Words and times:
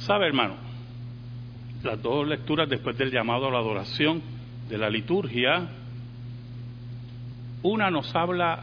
¿Sabe, 0.00 0.26
hermano? 0.26 0.54
Las 1.82 2.00
dos 2.00 2.26
lecturas 2.26 2.68
después 2.68 2.96
del 2.96 3.10
llamado 3.10 3.48
a 3.48 3.50
la 3.50 3.58
adoración 3.58 4.22
de 4.68 4.78
la 4.78 4.88
liturgia, 4.88 5.68
una 7.62 7.90
nos 7.90 8.14
habla 8.14 8.60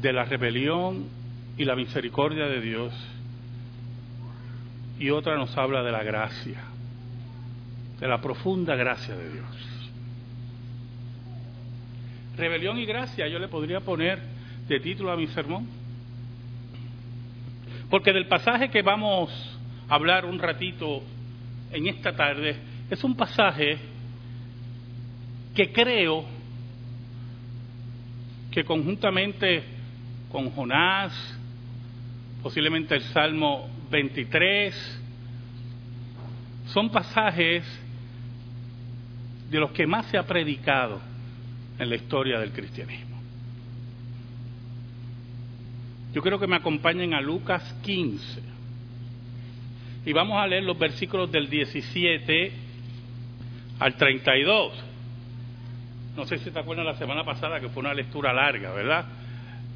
de 0.00 0.12
la 0.12 0.24
rebelión 0.24 1.06
y 1.58 1.64
la 1.64 1.76
misericordia 1.76 2.46
de 2.46 2.60
Dios 2.60 2.92
y 4.98 5.10
otra 5.10 5.36
nos 5.36 5.54
habla 5.56 5.82
de 5.82 5.92
la 5.92 6.02
gracia, 6.02 6.60
de 8.00 8.08
la 8.08 8.20
profunda 8.20 8.74
gracia 8.76 9.14
de 9.14 9.32
Dios. 9.32 9.46
Rebelión 12.38 12.78
y 12.78 12.86
gracia, 12.86 13.28
yo 13.28 13.38
le 13.38 13.48
podría 13.48 13.80
poner 13.80 14.18
de 14.66 14.80
título 14.80 15.12
a 15.12 15.16
mi 15.16 15.26
sermón. 15.28 15.66
Porque 17.90 18.12
del 18.12 18.26
pasaje 18.26 18.70
que 18.70 18.82
vamos 18.82 19.53
hablar 19.88 20.24
un 20.24 20.38
ratito 20.38 21.02
en 21.70 21.86
esta 21.86 22.14
tarde, 22.14 22.56
es 22.90 23.02
un 23.04 23.16
pasaje 23.16 23.78
que 25.54 25.72
creo 25.72 26.24
que 28.50 28.64
conjuntamente 28.64 29.62
con 30.30 30.50
Jonás, 30.50 31.12
posiblemente 32.42 32.94
el 32.94 33.02
Salmo 33.02 33.68
23, 33.90 35.00
son 36.66 36.90
pasajes 36.90 37.64
de 39.50 39.60
los 39.60 39.70
que 39.72 39.86
más 39.86 40.06
se 40.06 40.18
ha 40.18 40.26
predicado 40.26 41.00
en 41.78 41.88
la 41.88 41.96
historia 41.96 42.38
del 42.38 42.52
cristianismo. 42.52 43.20
Yo 46.12 46.22
creo 46.22 46.38
que 46.38 46.46
me 46.46 46.56
acompañen 46.56 47.12
a 47.14 47.20
Lucas 47.20 47.62
15 47.82 48.54
y 50.06 50.12
vamos 50.12 50.38
a 50.38 50.46
leer 50.46 50.64
los 50.64 50.78
versículos 50.78 51.30
del 51.32 51.48
17 51.48 52.52
al 53.80 53.96
32. 53.96 54.72
No 56.16 56.26
sé 56.26 56.38
si 56.38 56.50
te 56.50 56.58
acuerdas 56.58 56.84
la 56.84 56.94
semana 56.96 57.24
pasada 57.24 57.58
que 57.58 57.68
fue 57.68 57.80
una 57.80 57.94
lectura 57.94 58.32
larga, 58.32 58.72
¿verdad? 58.72 59.06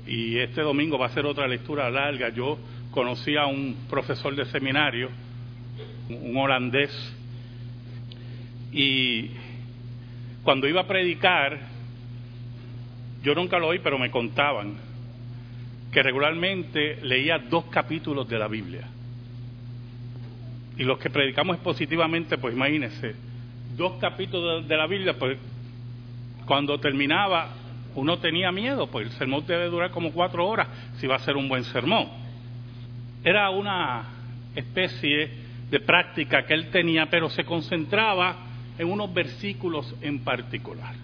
Y 0.06 0.38
este 0.38 0.62
domingo 0.62 0.98
va 0.98 1.06
a 1.06 1.10
ser 1.10 1.26
otra 1.26 1.48
lectura 1.48 1.90
larga. 1.90 2.28
Yo 2.28 2.58
conocí 2.90 3.36
a 3.36 3.46
un 3.46 3.86
profesor 3.88 4.34
de 4.36 4.44
seminario, 4.46 5.10
un 6.08 6.36
holandés, 6.36 6.90
y 8.72 9.30
cuando 10.42 10.68
iba 10.68 10.82
a 10.82 10.86
predicar, 10.86 11.58
yo 13.22 13.34
nunca 13.34 13.58
lo 13.58 13.68
oí, 13.68 13.78
pero 13.80 13.98
me 13.98 14.10
contaban 14.10 14.74
que 15.90 16.02
regularmente 16.02 16.98
leía 17.02 17.38
dos 17.38 17.64
capítulos 17.66 18.28
de 18.28 18.38
la 18.38 18.46
Biblia. 18.46 18.88
Y 20.78 20.84
los 20.84 20.98
que 20.98 21.10
predicamos 21.10 21.56
expositivamente, 21.56 22.38
pues 22.38 22.54
imagínense, 22.54 23.14
dos 23.76 23.94
capítulos 24.00 24.66
de 24.66 24.76
la 24.76 24.86
Biblia, 24.86 25.14
pues 25.18 25.38
cuando 26.46 26.78
terminaba 26.78 27.50
uno 27.94 28.18
tenía 28.18 28.52
miedo, 28.52 28.86
pues 28.86 29.06
el 29.06 29.12
sermón 29.14 29.44
debe 29.46 29.66
durar 29.66 29.90
como 29.90 30.12
cuatro 30.12 30.46
horas 30.46 30.68
si 30.98 31.06
va 31.06 31.16
a 31.16 31.18
ser 31.20 31.36
un 31.36 31.48
buen 31.48 31.64
sermón. 31.64 32.08
Era 33.24 33.50
una 33.50 34.04
especie 34.54 35.30
de 35.68 35.80
práctica 35.80 36.44
que 36.44 36.54
él 36.54 36.70
tenía, 36.70 37.06
pero 37.06 37.28
se 37.28 37.44
concentraba 37.44 38.36
en 38.78 38.90
unos 38.90 39.12
versículos 39.12 39.94
en 40.00 40.20
particular. 40.20 40.94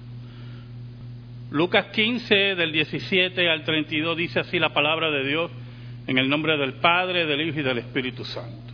Lucas 1.50 1.86
15, 1.86 2.34
del 2.54 2.72
17 2.72 3.48
al 3.48 3.64
32, 3.64 4.16
dice 4.16 4.40
así 4.40 4.58
la 4.58 4.72
palabra 4.72 5.10
de 5.10 5.26
Dios 5.26 5.50
en 6.06 6.18
el 6.18 6.28
nombre 6.28 6.56
del 6.56 6.74
Padre, 6.74 7.26
del 7.26 7.40
Hijo 7.40 7.60
y 7.60 7.62
del 7.62 7.78
Espíritu 7.78 8.24
Santo. 8.24 8.73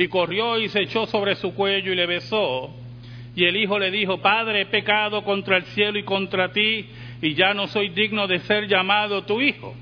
y 0.00 0.08
corrió 0.08 0.58
y 0.58 0.70
se 0.70 0.80
echó 0.80 1.04
sobre 1.04 1.34
su 1.34 1.54
cuello 1.54 1.92
y 1.92 1.94
le 1.94 2.06
besó. 2.06 2.74
Y 3.36 3.44
el 3.44 3.54
hijo 3.58 3.78
le 3.78 3.90
dijo, 3.90 4.22
Padre, 4.22 4.62
he 4.62 4.66
pecado 4.66 5.22
contra 5.24 5.58
el 5.58 5.64
cielo 5.64 5.98
y 5.98 6.04
contra 6.04 6.50
ti, 6.52 6.86
y 7.20 7.34
ya 7.34 7.52
no 7.52 7.66
soy 7.66 7.90
digno 7.90 8.26
de 8.26 8.38
ser 8.38 8.66
llamado 8.66 9.24
tu 9.24 9.42
hijo. 9.42 9.74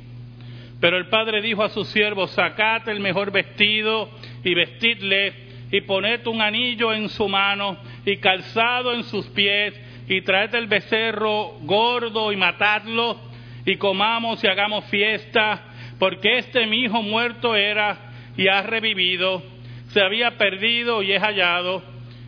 Pero 0.80 0.96
el 0.96 1.06
padre 1.06 1.40
dijo 1.40 1.62
a 1.62 1.68
sus 1.68 1.86
siervos, 1.90 2.32
sacad 2.32 2.88
el 2.88 2.98
mejor 2.98 3.30
vestido 3.30 4.10
y 4.42 4.54
vestidle, 4.54 5.34
y 5.70 5.82
poned 5.82 6.26
un 6.26 6.42
anillo 6.42 6.92
en 6.92 7.08
su 7.10 7.28
mano 7.28 7.78
y 8.04 8.16
calzado 8.16 8.94
en 8.94 9.04
sus 9.04 9.24
pies, 9.28 9.72
y 10.08 10.22
traed 10.22 10.52
el 10.56 10.66
becerro 10.66 11.58
gordo 11.60 12.32
y 12.32 12.36
matadlo, 12.36 13.20
y 13.64 13.76
comamos 13.76 14.42
y 14.42 14.48
hagamos 14.48 14.84
fiesta, 14.86 15.62
porque 16.00 16.38
este 16.38 16.66
mi 16.66 16.80
hijo 16.80 17.02
muerto 17.02 17.54
era 17.54 18.10
y 18.36 18.48
ha 18.48 18.62
revivido, 18.62 19.42
se 19.88 20.00
había 20.00 20.36
perdido 20.38 21.02
y 21.02 21.12
es 21.12 21.22
hallado, 21.22 21.82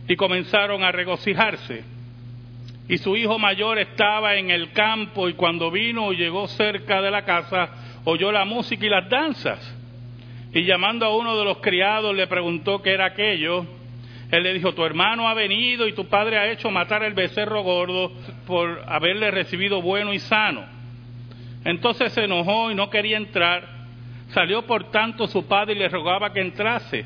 y 0.07 0.15
comenzaron 0.15 0.83
a 0.83 0.91
regocijarse. 0.91 1.83
Y 2.89 2.97
su 2.97 3.15
hijo 3.15 3.39
mayor 3.39 3.79
estaba 3.79 4.35
en 4.35 4.51
el 4.51 4.71
campo, 4.71 5.29
y 5.29 5.33
cuando 5.33 5.71
vino 5.71 6.11
y 6.11 6.17
llegó 6.17 6.47
cerca 6.47 7.01
de 7.01 7.11
la 7.11 7.23
casa, 7.23 7.69
oyó 8.03 8.31
la 8.31 8.45
música 8.45 8.85
y 8.85 8.89
las 8.89 9.09
danzas. 9.09 9.77
Y 10.53 10.63
llamando 10.63 11.05
a 11.05 11.15
uno 11.15 11.37
de 11.37 11.45
los 11.45 11.57
criados 11.57 12.15
le 12.15 12.27
preguntó 12.27 12.81
qué 12.81 12.91
era 12.91 13.05
aquello. 13.05 13.65
Él 14.31 14.43
le 14.43 14.53
dijo, 14.53 14.73
tu 14.73 14.83
hermano 14.83 15.29
ha 15.29 15.33
venido 15.33 15.87
y 15.87 15.93
tu 15.93 16.07
padre 16.07 16.37
ha 16.37 16.51
hecho 16.51 16.71
matar 16.71 17.03
el 17.03 17.13
becerro 17.13 17.61
gordo 17.63 18.11
por 18.45 18.83
haberle 18.87 19.31
recibido 19.31 19.81
bueno 19.81 20.13
y 20.13 20.19
sano. 20.19 20.65
Entonces 21.63 22.11
se 22.13 22.23
enojó 22.23 22.71
y 22.71 22.75
no 22.75 22.89
quería 22.89 23.17
entrar. 23.17 23.67
Salió 24.29 24.65
por 24.65 24.91
tanto 24.91 25.27
su 25.27 25.47
padre 25.47 25.75
y 25.75 25.79
le 25.79 25.89
rogaba 25.89 26.33
que 26.33 26.41
entrase. 26.41 27.05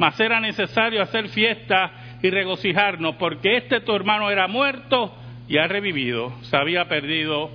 mas 0.00 0.18
era 0.18 0.40
necesario 0.40 1.02
hacer 1.02 1.28
fiesta 1.28 1.92
y 2.22 2.30
regocijarnos, 2.30 3.16
porque 3.16 3.58
este 3.58 3.82
tu 3.82 3.94
hermano 3.94 4.30
era 4.30 4.48
muerto 4.48 5.14
y 5.46 5.58
ha 5.58 5.66
revivido, 5.66 6.32
se 6.40 6.56
había 6.56 6.88
perdido 6.88 7.50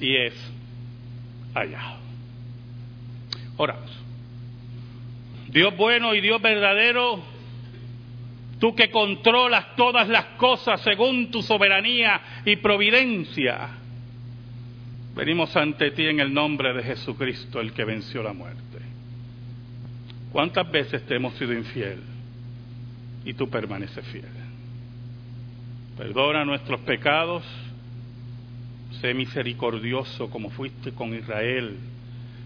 y 0.00 0.16
es 0.16 0.52
hallado. 1.52 1.98
Oramos. 3.58 3.90
Dios 5.48 5.76
bueno 5.76 6.14
y 6.14 6.22
Dios 6.22 6.40
verdadero, 6.40 7.22
tú 8.58 8.74
que 8.74 8.90
controlas 8.90 9.76
todas 9.76 10.08
las 10.08 10.24
cosas 10.38 10.80
según 10.80 11.30
tu 11.30 11.42
soberanía 11.42 12.22
y 12.46 12.56
providencia, 12.56 13.68
venimos 15.14 15.54
ante 15.58 15.90
ti 15.90 16.06
en 16.06 16.20
el 16.20 16.32
nombre 16.32 16.72
de 16.72 16.84
Jesucristo, 16.84 17.60
el 17.60 17.74
que 17.74 17.84
venció 17.84 18.22
la 18.22 18.32
muerte. 18.32 18.69
¿Cuántas 20.32 20.70
veces 20.70 21.04
te 21.06 21.16
hemos 21.16 21.34
sido 21.34 21.52
infiel 21.52 22.00
y 23.24 23.34
tú 23.34 23.48
permaneces 23.48 24.04
fiel? 24.06 24.24
Perdona 25.96 26.44
nuestros 26.44 26.80
pecados 26.80 27.44
sé 29.00 29.14
misericordioso 29.14 30.28
como 30.30 30.50
fuiste 30.50 30.92
con 30.92 31.14
Israel, 31.14 31.76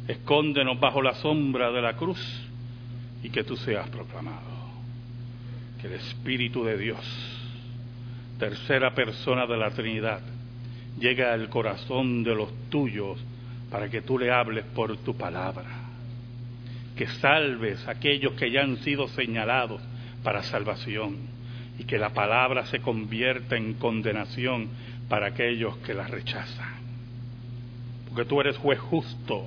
escóndenos 0.07 0.79
bajo 0.79 1.03
la 1.03 1.15
sombra 1.15 1.71
de 1.71 1.83
la 1.83 1.97
cruz 1.97 2.21
y 3.23 3.31
que 3.31 3.45
tú 3.45 3.57
seas 3.57 3.89
proclamado. 3.89 4.55
Que 5.81 5.89
el 5.89 5.95
Espíritu 5.95 6.65
de 6.65 6.79
Dios, 6.79 7.05
tercera 8.39 8.95
persona 8.95 9.47
de 9.47 9.57
la 9.57 9.71
Trinidad, 9.71 10.21
llegue 10.99 11.25
al 11.25 11.49
corazón 11.49 12.23
de 12.23 12.35
los 12.35 12.53
tuyos 12.71 13.19
para 13.71 13.89
que 13.91 14.03
tú 14.03 14.19
le 14.19 14.31
hables 14.31 14.65
por 14.67 14.97
tu 14.99 15.17
palabra. 15.17 15.84
Que 16.97 17.07
salves 17.07 17.87
a 17.87 17.93
aquellos 17.93 18.35
que 18.35 18.51
ya 18.51 18.63
han 18.63 18.77
sido 18.79 19.09
señalados 19.09 19.83
para 20.23 20.43
salvación 20.43 21.17
y 21.79 21.85
que 21.85 21.99
la 21.99 22.11
palabra 22.11 22.67
se 22.67 22.81
convierta 22.81 23.57
en 23.57 23.75
condenación 23.75 24.69
para 25.09 25.29
aquellos 25.29 25.77
que 25.79 25.95
la 25.95 26.07
rechazan. 26.07 26.75
Porque 28.09 28.25
tú 28.25 28.41
eres 28.41 28.57
juez 28.57 28.79
justo 28.79 29.45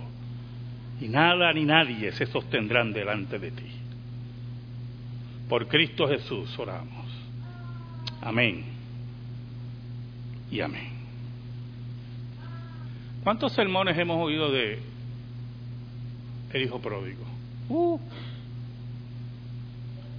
y 1.00 1.08
nada 1.08 1.54
ni 1.54 1.64
nadie 1.64 2.12
se 2.12 2.26
sostendrán 2.26 2.92
delante 2.92 3.40
de 3.40 3.52
ti. 3.52 3.72
Por 5.48 5.68
Cristo 5.68 6.08
Jesús 6.08 6.58
oramos. 6.60 7.06
Amén. 8.22 8.66
Y 10.52 10.60
amén. 10.60 10.92
¿Cuántos 13.24 13.54
sermones 13.54 13.98
hemos 13.98 14.18
oído 14.24 14.52
de 14.52 14.80
el 16.54 16.62
hijo 16.62 16.80
pródigo? 16.80 17.37
Uh, 17.70 18.00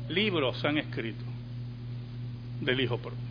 libros 0.08 0.64
han 0.64 0.78
escrito 0.78 1.24
del 2.60 2.80
hijo 2.80 2.98
pródigo. 2.98 3.22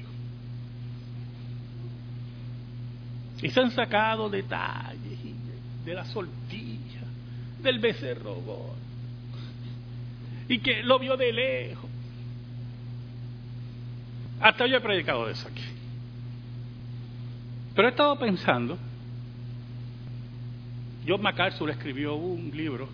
Y 3.42 3.50
se 3.50 3.60
han 3.60 3.72
sacado 3.72 4.30
detalles 4.30 5.20
de 5.86 5.94
la 5.94 6.06
sortilla, 6.06 7.02
del 7.62 7.80
becerro 7.80 8.76
y 10.50 10.60
que 10.60 10.84
lo 10.84 11.00
vio 11.00 11.18
de 11.18 11.34
lejos. 11.34 11.90
Hasta 14.40 14.68
yo 14.68 14.78
he 14.78 14.82
predicado 14.82 15.26
de 15.26 15.34
eso 15.34 15.48
aquí. 15.48 15.64
Pero 17.76 17.88
he 17.88 17.92
estado 17.92 18.18
pensando, 18.18 18.78
John 21.08 21.22
MacArthur 21.22 21.70
escribió 21.70 22.16
un 22.16 22.52
libro 22.56 22.90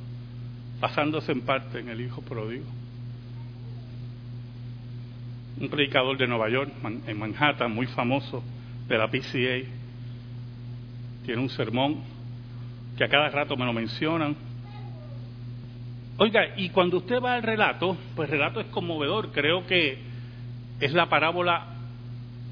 basándose 0.83 1.31
en 1.31 1.39
parte 1.39 1.79
en 1.79 1.87
el 1.87 2.01
hijo 2.01 2.21
pródigo. 2.21 2.65
Un 5.61 5.69
predicador 5.69 6.17
de 6.17 6.27
Nueva 6.27 6.49
York, 6.49 6.73
en 7.07 7.17
Manhattan, 7.17 7.73
muy 7.73 7.87
famoso, 7.87 8.43
de 8.89 8.97
la 8.97 9.07
PCA, 9.07 9.65
tiene 11.25 11.41
un 11.41 11.47
sermón 11.47 12.01
que 12.97 13.05
a 13.05 13.07
cada 13.07 13.29
rato 13.29 13.55
me 13.55 13.63
lo 13.63 13.71
mencionan. 13.71 14.35
Oiga, 16.17 16.49
y 16.57 16.67
cuando 16.71 16.97
usted 16.97 17.21
va 17.21 17.35
al 17.35 17.43
relato, 17.43 17.95
pues 18.13 18.29
el 18.29 18.39
relato 18.39 18.59
es 18.59 18.67
conmovedor, 18.67 19.31
creo 19.31 19.65
que 19.65 19.99
es 20.81 20.91
la 20.91 21.07
parábola 21.07 21.65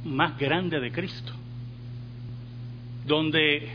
más 0.06 0.38
grande 0.38 0.80
de 0.80 0.90
Cristo, 0.90 1.34
donde 3.06 3.74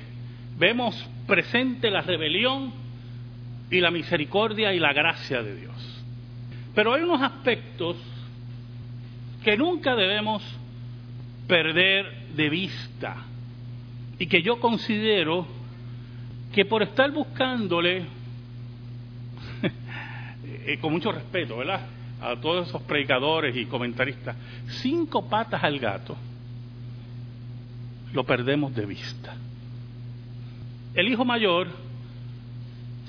vemos 0.59 0.97
presente 1.26 1.91
la 1.91 2.00
rebelión 2.00 2.86
y 3.70 3.80
la 3.80 3.90
misericordia 3.90 4.72
y 4.72 4.78
la 4.78 4.92
gracia 4.92 5.42
de 5.42 5.56
Dios. 5.56 6.04
Pero 6.74 6.94
hay 6.94 7.02
unos 7.02 7.22
aspectos 7.22 7.96
que 9.42 9.56
nunca 9.56 9.94
debemos 9.94 10.42
perder 11.46 12.28
de 12.34 12.48
vista 12.48 13.16
y 14.18 14.26
que 14.26 14.42
yo 14.42 14.60
considero 14.60 15.46
que 16.52 16.64
por 16.64 16.82
estar 16.82 17.10
buscándole, 17.10 18.06
eh, 20.66 20.78
con 20.80 20.92
mucho 20.92 21.12
respeto, 21.12 21.58
¿verdad? 21.58 21.86
A 22.20 22.34
todos 22.36 22.68
esos 22.68 22.82
predicadores 22.82 23.54
y 23.56 23.66
comentaristas, 23.66 24.36
cinco 24.82 25.28
patas 25.28 25.62
al 25.62 25.78
gato, 25.78 26.16
lo 28.12 28.24
perdemos 28.24 28.74
de 28.74 28.86
vista. 28.86 29.36
El 30.94 31.08
hijo 31.08 31.24
mayor 31.24 31.68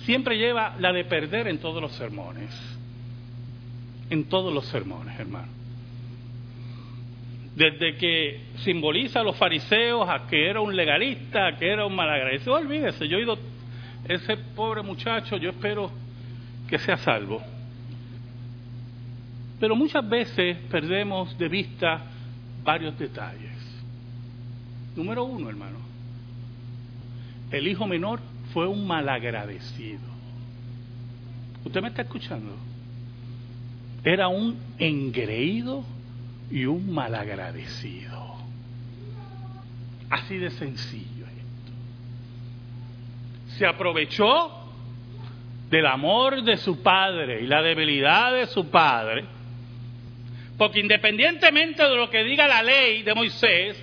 siempre 0.07 0.37
lleva 0.37 0.73
la 0.79 0.93
de 0.93 1.03
perder 1.03 1.49
en 1.49 1.57
todos 1.57 1.81
los 1.81 1.91
sermones, 1.91 2.49
en 4.09 4.23
todos 4.29 4.53
los 4.53 4.65
sermones, 4.67 5.19
hermano 5.19 5.57
desde 7.57 7.97
que 7.97 8.39
simboliza 8.57 9.21
a 9.21 9.23
los 9.23 9.35
fariseos, 9.35 10.07
a 10.07 10.27
que 10.27 10.47
era 10.47 10.61
un 10.61 10.75
legalista, 10.75 11.47
a 11.47 11.57
que 11.57 11.67
era 11.67 11.87
un 11.87 11.95
malagradecido. 11.95 12.53
Olvídese, 12.53 13.07
yo 13.07 13.17
he 13.17 13.23
ido, 13.23 13.35
ese 14.07 14.37
pobre 14.55 14.83
muchacho, 14.83 15.37
yo 15.37 15.49
espero 15.49 15.89
que 16.69 16.77
sea 16.77 16.97
salvo. 16.97 17.41
Pero 19.59 19.75
muchas 19.75 20.07
veces 20.07 20.55
perdemos 20.69 21.35
de 21.35 21.49
vista 21.49 22.03
varios 22.63 22.95
detalles. 22.99 23.57
Número 24.95 25.23
uno, 25.23 25.49
hermano, 25.49 25.79
el 27.49 27.67
hijo 27.67 27.87
menor 27.87 28.19
fue 28.57 28.65
un 28.65 28.87
malagradecido. 28.87 30.01
¿Usted 31.63 31.79
me 31.79 31.89
está 31.89 32.01
escuchando? 32.01 32.57
Era 34.03 34.29
un 34.29 34.57
engreído 34.79 35.85
y 36.49 36.65
un 36.65 36.91
malagradecido. 36.91 38.35
Así 40.09 40.37
de 40.37 40.49
sencillo 40.49 41.27
esto. 41.27 41.71
Se 43.59 43.67
aprovechó 43.67 44.73
del 45.69 45.85
amor 45.85 46.41
de 46.41 46.57
su 46.57 46.81
padre 46.81 47.43
y 47.43 47.45
la 47.45 47.61
debilidad 47.61 48.33
de 48.33 48.47
su 48.47 48.71
padre, 48.71 49.25
porque 50.57 50.79
independientemente 50.79 51.83
de 51.83 51.95
lo 51.95 52.09
que 52.09 52.23
diga 52.23 52.47
la 52.47 52.63
ley 52.63 53.03
de 53.03 53.13
Moisés, 53.13 53.79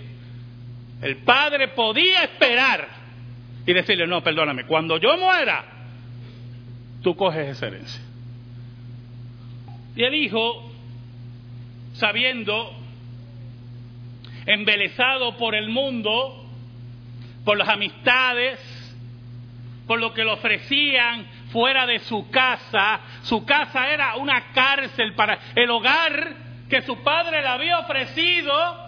el 1.00 1.18
padre 1.18 1.68
podía 1.68 2.24
esperar 2.24 3.03
y 3.66 3.72
decirle, 3.72 4.06
no, 4.06 4.22
perdóname, 4.22 4.64
cuando 4.64 4.99
yo 4.99 5.16
muera, 5.16 5.64
tú 7.02 7.16
coges 7.16 7.49
esa 7.49 7.66
herencia. 7.66 8.02
Y 9.96 10.02
el 10.02 10.14
hijo 10.14 10.70
sabiendo, 11.94 12.72
embelesado 14.46 15.37
por 15.37 15.55
el 15.55 15.69
mundo, 15.69 16.44
por 17.44 17.56
las 17.56 17.69
amistades, 17.69 18.58
por 19.87 20.00
lo 20.00 20.12
que 20.12 20.25
le 20.25 20.32
ofrecían 20.32 21.26
fuera 21.50 21.87
de 21.87 22.00
su 22.00 22.31
casa. 22.31 23.00
Su 23.22 23.44
casa 23.44 23.88
era 23.90 24.17
una 24.17 24.52
cárcel 24.52 25.14
para 25.14 25.38
el 25.55 25.70
hogar 25.70 26.34
que 26.69 26.82
su 26.82 27.02
padre 27.02 27.43
le 27.43 27.49
había 27.49 27.78
ofrecido, 27.78 28.83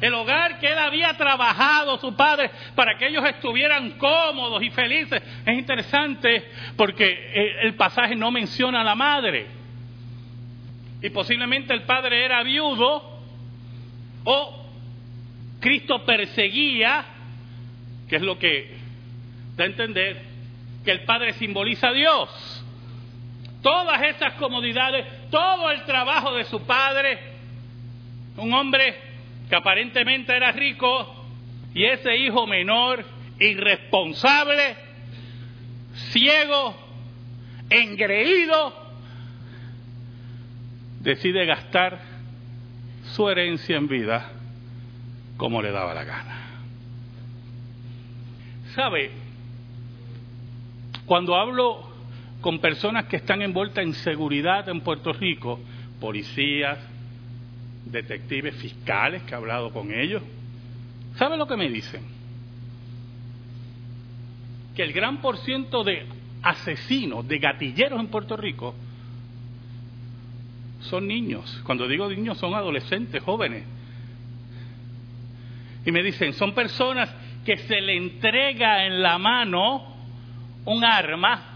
el 0.00 0.14
hogar 0.14 0.58
que 0.58 0.66
él 0.66 0.78
había 0.78 1.12
trabajado, 1.14 1.98
su 1.98 2.14
padre, 2.14 2.50
para 2.74 2.96
que 2.96 3.08
ellos 3.08 3.24
estuvieran 3.26 3.92
cómodos 3.92 4.62
y 4.62 4.70
felices. 4.70 5.22
Es 5.44 5.58
interesante 5.58 6.50
porque 6.76 7.58
el 7.62 7.74
pasaje 7.74 8.16
no 8.16 8.30
menciona 8.30 8.80
a 8.80 8.84
la 8.84 8.94
madre 8.94 9.60
y 11.02 11.10
posiblemente 11.10 11.72
el 11.72 11.82
padre 11.82 12.24
era 12.24 12.42
viudo 12.42 13.20
o 14.24 14.66
Cristo 15.60 16.04
perseguía, 16.04 17.04
que 18.08 18.16
es 18.16 18.22
lo 18.22 18.38
que 18.38 18.76
da 19.56 19.64
a 19.64 19.66
entender 19.66 20.22
que 20.84 20.90
el 20.90 21.04
padre 21.04 21.34
simboliza 21.34 21.88
a 21.88 21.92
Dios. 21.92 22.64
Todas 23.62 24.00
esas 24.02 24.34
comodidades, 24.34 25.06
todo 25.30 25.70
el 25.70 25.84
trabajo 25.84 26.34
de 26.34 26.44
su 26.44 26.62
padre, 26.62 27.18
un 28.36 28.52
hombre 28.54 29.09
que 29.50 29.56
aparentemente 29.56 30.34
era 30.34 30.52
rico 30.52 31.26
y 31.74 31.84
ese 31.84 32.16
hijo 32.16 32.46
menor, 32.46 33.04
irresponsable, 33.40 34.76
ciego, 36.12 36.76
engreído, 37.68 38.72
decide 41.00 41.44
gastar 41.46 41.98
su 43.16 43.28
herencia 43.28 43.76
en 43.76 43.88
vida 43.88 44.30
como 45.36 45.60
le 45.60 45.72
daba 45.72 45.94
la 45.94 46.04
gana. 46.04 46.36
¿Sabe? 48.76 49.10
Cuando 51.06 51.34
hablo 51.34 51.90
con 52.40 52.60
personas 52.60 53.06
que 53.06 53.16
están 53.16 53.42
envueltas 53.42 53.82
en 53.82 53.94
seguridad 53.94 54.68
en 54.68 54.80
Puerto 54.82 55.12
Rico, 55.12 55.58
policías, 55.98 56.78
detectives, 57.90 58.54
fiscales, 58.56 59.22
que 59.22 59.32
he 59.32 59.36
hablado 59.36 59.72
con 59.72 59.92
ellos, 59.92 60.22
¿sabe 61.16 61.36
lo 61.36 61.46
que 61.46 61.56
me 61.56 61.68
dicen? 61.68 62.02
Que 64.74 64.82
el 64.82 64.92
gran 64.92 65.20
por 65.20 65.38
ciento 65.38 65.84
de 65.84 66.06
asesinos, 66.42 67.26
de 67.26 67.38
gatilleros 67.38 68.00
en 68.00 68.08
Puerto 68.08 68.36
Rico, 68.36 68.74
son 70.80 71.06
niños. 71.06 71.60
Cuando 71.64 71.86
digo 71.86 72.08
niños 72.08 72.38
son 72.38 72.54
adolescentes, 72.54 73.22
jóvenes. 73.22 73.64
Y 75.84 75.92
me 75.92 76.02
dicen, 76.02 76.32
son 76.34 76.54
personas 76.54 77.14
que 77.44 77.56
se 77.58 77.80
le 77.80 77.96
entrega 77.96 78.86
en 78.86 79.02
la 79.02 79.18
mano 79.18 79.94
un 80.64 80.84
arma 80.84 81.50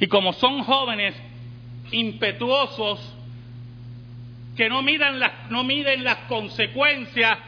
y 0.00 0.06
como 0.06 0.32
son 0.34 0.62
jóvenes 0.62 1.14
impetuosos 1.90 3.16
que 4.58 4.68
no 4.68 4.82
miran 4.82 5.20
las 5.20 5.50
no 5.50 5.62
miden 5.62 6.04
las 6.04 6.16
consecuencias 6.28 7.38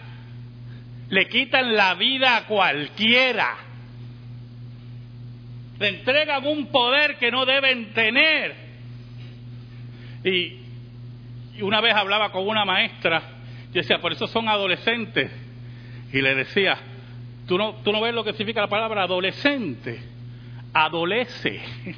le 1.11 1.29
quitan 1.29 1.75
la 1.75 1.95
vida 1.95 2.37
a 2.37 2.47
cualquiera 2.47 3.57
Le 5.81 5.89
entregan 5.89 6.47
un 6.47 6.67
poder 6.67 7.17
que 7.17 7.31
no 7.31 7.47
deben 7.47 7.95
tener. 7.95 8.55
Y, 10.23 10.59
una 11.63 11.81
vez 11.81 11.95
hablaba 11.95 12.31
con 12.31 12.47
una 12.47 12.67
maestra, 12.67 13.23
y 13.71 13.79
decía, 13.79 13.99
por 13.99 14.13
eso 14.13 14.27
son 14.27 14.47
adolescentes. 14.47 15.31
Y 16.13 16.21
le 16.21 16.35
decía, 16.35 16.77
¿tú 17.49 17.57
no, 17.57 17.77
tú 17.77 17.93
no 17.93 18.03
ves 18.03 18.15
lo 18.15 18.23
que 18.23 18.33
significa 18.33 18.61
la 18.61 18.69
palabra 18.69 19.05
adolescente? 19.05 20.03
Adolece. 20.75 21.63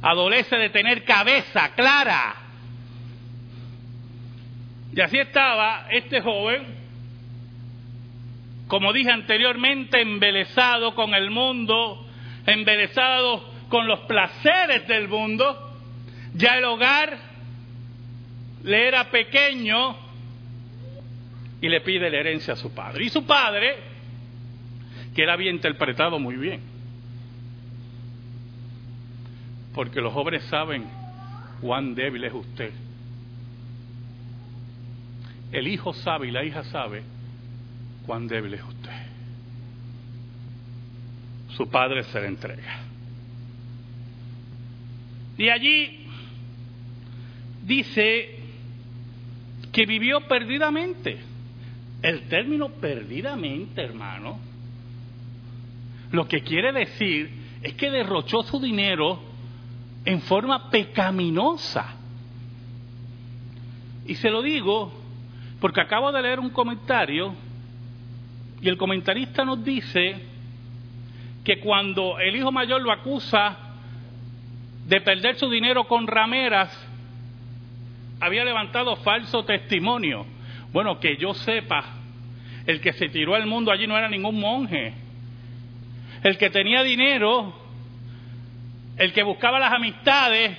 Adolece 0.00 0.56
de 0.56 0.70
tener 0.70 1.04
cabeza 1.04 1.74
clara. 1.74 2.41
Y 4.94 5.00
así 5.00 5.18
estaba 5.18 5.86
este 5.90 6.20
joven, 6.20 6.66
como 8.68 8.92
dije 8.92 9.10
anteriormente, 9.10 10.02
embelesado 10.02 10.94
con 10.94 11.14
el 11.14 11.30
mundo, 11.30 12.06
embelesado 12.46 13.42
con 13.68 13.86
los 13.86 14.00
placeres 14.00 14.86
del 14.86 15.08
mundo. 15.08 15.78
Ya 16.34 16.58
el 16.58 16.64
hogar 16.64 17.16
le 18.64 18.88
era 18.88 19.10
pequeño 19.10 19.96
y 21.62 21.68
le 21.68 21.80
pide 21.80 22.10
la 22.10 22.18
herencia 22.18 22.52
a 22.52 22.56
su 22.56 22.74
padre. 22.74 23.04
Y 23.04 23.08
su 23.08 23.24
padre, 23.24 23.76
que 25.14 25.22
él 25.22 25.30
había 25.30 25.50
interpretado 25.50 26.18
muy 26.18 26.36
bien, 26.36 26.60
porque 29.74 30.02
los 30.02 30.12
jóvenes 30.12 30.44
saben 30.44 30.84
cuán 31.62 31.94
débil 31.94 32.24
es 32.24 32.34
usted 32.34 32.72
el 35.52 35.68
hijo 35.68 35.92
sabe 35.92 36.28
y 36.28 36.30
la 36.30 36.44
hija 36.44 36.64
sabe 36.64 37.02
cuán 38.06 38.26
débil 38.26 38.54
es 38.54 38.62
usted. 38.62 38.90
Su 41.50 41.68
padre 41.68 42.02
se 42.04 42.20
le 42.20 42.28
entrega. 42.28 42.80
Y 45.36 45.50
allí 45.50 46.06
dice 47.64 48.38
que 49.70 49.84
vivió 49.86 50.22
perdidamente. 50.26 51.18
El 52.00 52.22
término 52.28 52.68
perdidamente, 52.70 53.80
hermano, 53.82 54.40
lo 56.10 56.26
que 56.26 56.42
quiere 56.42 56.72
decir 56.72 57.30
es 57.62 57.74
que 57.74 57.90
derrochó 57.90 58.42
su 58.42 58.58
dinero 58.58 59.22
en 60.04 60.20
forma 60.22 60.70
pecaminosa. 60.70 61.94
Y 64.06 64.16
se 64.16 64.30
lo 64.30 64.42
digo 64.42 65.01
porque 65.62 65.80
acabo 65.80 66.10
de 66.10 66.20
leer 66.20 66.40
un 66.40 66.50
comentario 66.50 67.36
y 68.60 68.68
el 68.68 68.76
comentarista 68.76 69.44
nos 69.44 69.64
dice 69.64 70.16
que 71.44 71.60
cuando 71.60 72.18
el 72.18 72.34
hijo 72.34 72.50
mayor 72.50 72.82
lo 72.82 72.90
acusa 72.90 73.56
de 74.88 75.00
perder 75.00 75.36
su 75.36 75.48
dinero 75.48 75.84
con 75.84 76.08
rameras, 76.08 76.76
había 78.18 78.44
levantado 78.44 78.96
falso 78.96 79.44
testimonio. 79.44 80.26
Bueno, 80.72 80.98
que 80.98 81.16
yo 81.16 81.32
sepa, 81.32 81.84
el 82.66 82.80
que 82.80 82.92
se 82.94 83.08
tiró 83.10 83.36
al 83.36 83.46
mundo 83.46 83.70
allí 83.70 83.86
no 83.86 83.96
era 83.96 84.08
ningún 84.08 84.40
monje. 84.40 84.94
El 86.24 86.38
que 86.38 86.50
tenía 86.50 86.82
dinero, 86.82 87.54
el 88.96 89.12
que 89.12 89.22
buscaba 89.22 89.60
las 89.60 89.72
amistades, 89.72 90.58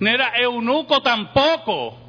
no 0.00 0.10
era 0.10 0.32
eunuco 0.36 1.00
tampoco. 1.00 2.07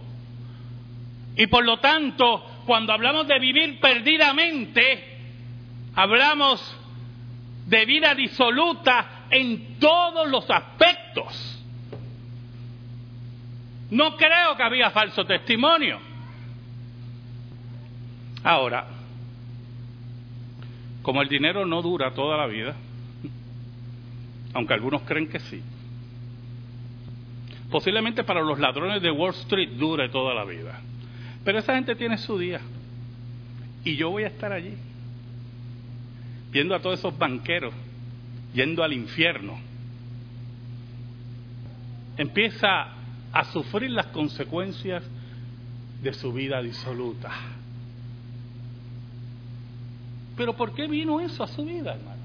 Y 1.40 1.48
por 1.48 1.64
lo 1.64 1.80
tanto, 1.80 2.44
cuando 2.66 2.92
hablamos 2.92 3.26
de 3.26 3.40
vivir 3.40 3.80
perdidamente, 3.80 5.20
hablamos 5.96 6.78
de 7.66 7.86
vida 7.86 8.14
disoluta 8.14 9.28
en 9.32 9.80
todos 9.80 10.28
los 10.28 10.52
aspectos. 10.52 11.64
No 13.90 14.18
creo 14.18 14.58
que 14.58 14.64
había 14.64 14.92
falso 14.92 15.24
testimonio. 15.24 16.02
Ahora, 18.44 18.88
como 21.02 21.22
el 21.22 21.30
dinero 21.30 21.66
no 21.66 21.82
dura 21.82 22.14
toda 22.14 22.36
la 22.36 22.48
vida, 22.48 22.76
aunque 24.54 24.74
algunos 24.74 25.04
creen 25.04 25.30
que 25.30 25.40
sí, 25.40 25.64
posiblemente 27.72 28.26
para 28.26 28.42
los 28.42 28.60
ladrones 28.60 29.02
de 29.02 29.10
Wall 29.10 29.34
Street 29.36 29.70
dure 29.78 30.10
toda 30.10 30.34
la 30.34 30.44
vida. 30.44 30.82
Pero 31.44 31.60
esa 31.60 31.76
gente 31.76 31.96
tiene 31.96 32.18
su 32.18 32.38
día. 32.38 32.62
Y 33.84 33.96
yo 33.96 34.10
voy 34.10 34.24
a 34.24 34.28
estar 34.28 34.52
allí, 34.52 34.74
viendo 36.52 36.76
a 36.76 36.82
todos 36.82 37.00
esos 37.00 37.18
banqueros 37.18 37.74
yendo 38.54 38.84
al 38.84 38.94
infierno. 38.94 39.60
Empieza 42.18 42.88
a 43.32 43.46
sufrir 43.46 43.92
las 43.92 44.08
consecuencias 44.08 45.04
de 46.02 46.14
su 46.14 46.34
vida 46.34 46.62
disoluta. 46.62 47.32
Pero 50.36 50.56
¿por 50.56 50.74
qué 50.74 50.88
vino 50.88 51.20
eso 51.20 51.44
a 51.44 51.48
su 51.48 51.64
vida, 51.64 51.94
hermano? 51.94 52.22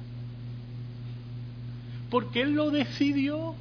Porque 2.11 2.43
él 2.43 2.53
lo 2.53 2.71
decidió. 2.71 3.55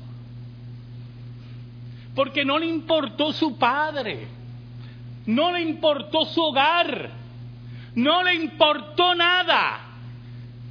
Porque 2.15 2.45
no 2.45 2.59
le 2.59 2.67
importó 2.67 3.33
su 3.33 3.57
padre 3.57 4.27
no 5.25 5.51
le 5.51 5.61
importó 5.61 6.25
su 6.25 6.41
hogar, 6.41 7.09
no 7.95 8.23
le 8.23 8.35
importó 8.35 9.15
nada. 9.15 9.79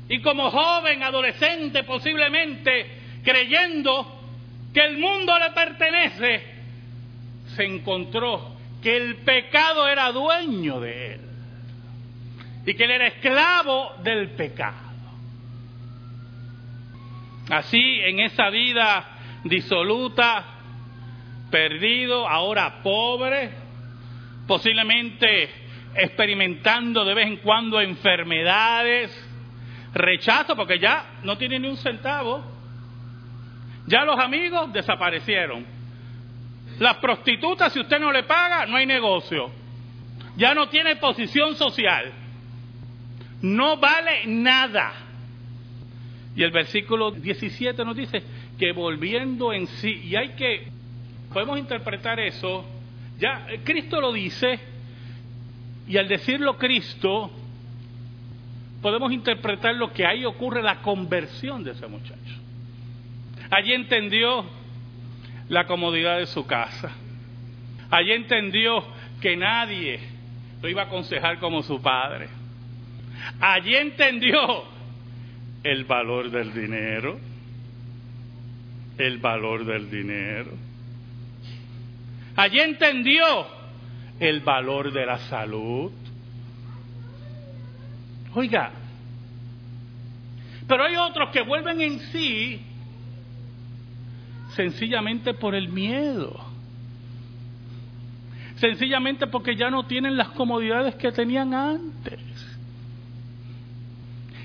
Y 0.08 0.20
como 0.20 0.50
joven, 0.50 1.02
adolescente 1.02 1.84
posiblemente, 1.84 3.20
creyendo 3.24 4.20
que 4.74 4.84
el 4.84 4.98
mundo 4.98 5.38
le 5.38 5.50
pertenece, 5.50 6.42
se 7.56 7.64
encontró 7.64 8.56
que 8.82 8.96
el 8.96 9.16
pecado 9.18 9.88
era 9.88 10.10
dueño 10.12 10.80
de 10.80 11.14
él 11.14 11.20
y 12.66 12.74
que 12.74 12.84
él 12.84 12.90
era 12.90 13.06
esclavo 13.06 13.92
del 14.02 14.30
pecado. 14.30 14.92
Así, 17.50 18.00
en 18.00 18.20
esa 18.20 18.50
vida 18.50 19.04
disoluta, 19.44 20.44
perdido, 21.50 22.28
ahora 22.28 22.82
pobre, 22.82 23.50
posiblemente 24.46 25.50
experimentando 25.94 27.04
de 27.04 27.14
vez 27.14 27.26
en 27.26 27.36
cuando 27.38 27.80
enfermedades, 27.80 29.10
rechazo, 29.94 30.56
porque 30.56 30.78
ya 30.78 31.18
no 31.22 31.36
tiene 31.36 31.58
ni 31.58 31.68
un 31.68 31.76
centavo. 31.76 32.42
Ya 33.86 34.04
los 34.04 34.18
amigos 34.18 34.72
desaparecieron. 34.72 35.66
Las 36.78 36.96
prostitutas, 36.96 37.72
si 37.72 37.80
usted 37.80 37.98
no 37.98 38.12
le 38.12 38.22
paga, 38.22 38.66
no 38.66 38.76
hay 38.76 38.86
negocio. 38.86 39.50
Ya 40.36 40.54
no 40.54 40.68
tiene 40.68 40.96
posición 40.96 41.56
social. 41.56 42.12
No 43.42 43.76
vale 43.76 44.26
nada. 44.26 44.92
Y 46.34 46.42
el 46.42 46.50
versículo 46.50 47.10
17 47.10 47.84
nos 47.84 47.96
dice 47.96 48.22
que 48.58 48.72
volviendo 48.72 49.52
en 49.52 49.66
sí, 49.66 50.02
y 50.04 50.16
hay 50.16 50.30
que, 50.30 50.68
podemos 51.32 51.58
interpretar 51.58 52.18
eso 52.20 52.64
ya 53.18 53.46
eh, 53.50 53.60
Cristo 53.64 54.00
lo 54.00 54.12
dice 54.12 54.58
y 55.86 55.96
al 55.96 56.08
decirlo 56.08 56.56
Cristo 56.56 57.30
podemos 58.80 59.12
interpretar 59.12 59.74
lo 59.74 59.92
que 59.92 60.06
ahí 60.06 60.24
ocurre 60.24 60.62
la 60.62 60.82
conversión 60.82 61.62
de 61.62 61.72
ese 61.72 61.86
muchacho. 61.86 62.34
Allí 63.50 63.72
entendió 63.72 64.44
la 65.48 65.66
comodidad 65.66 66.18
de 66.18 66.26
su 66.26 66.46
casa. 66.46 66.90
Allí 67.90 68.12
entendió 68.12 68.82
que 69.20 69.36
nadie 69.36 70.00
lo 70.60 70.68
iba 70.68 70.82
a 70.82 70.86
aconsejar 70.86 71.38
como 71.38 71.62
su 71.62 71.80
padre. 71.80 72.28
Allí 73.38 73.74
entendió 73.76 74.64
el 75.62 75.84
valor 75.84 76.30
del 76.30 76.52
dinero. 76.52 77.20
El 78.98 79.18
valor 79.18 79.64
del 79.64 79.90
dinero 79.90 80.71
Allí 82.36 82.60
entendió 82.60 83.46
el 84.18 84.40
valor 84.40 84.92
de 84.92 85.06
la 85.06 85.18
salud. 85.18 85.92
Oiga, 88.34 88.72
pero 90.66 90.84
hay 90.84 90.96
otros 90.96 91.30
que 91.30 91.42
vuelven 91.42 91.80
en 91.80 92.00
sí 92.00 92.60
sencillamente 94.54 95.34
por 95.34 95.54
el 95.54 95.68
miedo. 95.68 96.52
Sencillamente 98.56 99.26
porque 99.26 99.56
ya 99.56 99.70
no 99.70 99.86
tienen 99.86 100.16
las 100.16 100.28
comodidades 100.28 100.94
que 100.94 101.10
tenían 101.10 101.52
antes. 101.52 102.20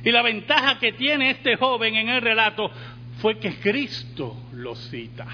Y 0.03 0.12
la 0.12 0.22
ventaja 0.22 0.79
que 0.79 0.94
tiene 0.94 1.32
este 1.32 1.56
joven 1.56 1.96
en 1.96 2.10
el 2.10 2.22
relato 2.22 2.72
fue 3.20 3.38
que 3.39 3.60
Cristo 3.60 4.36
lo 4.53 4.75
cita. 4.75 5.27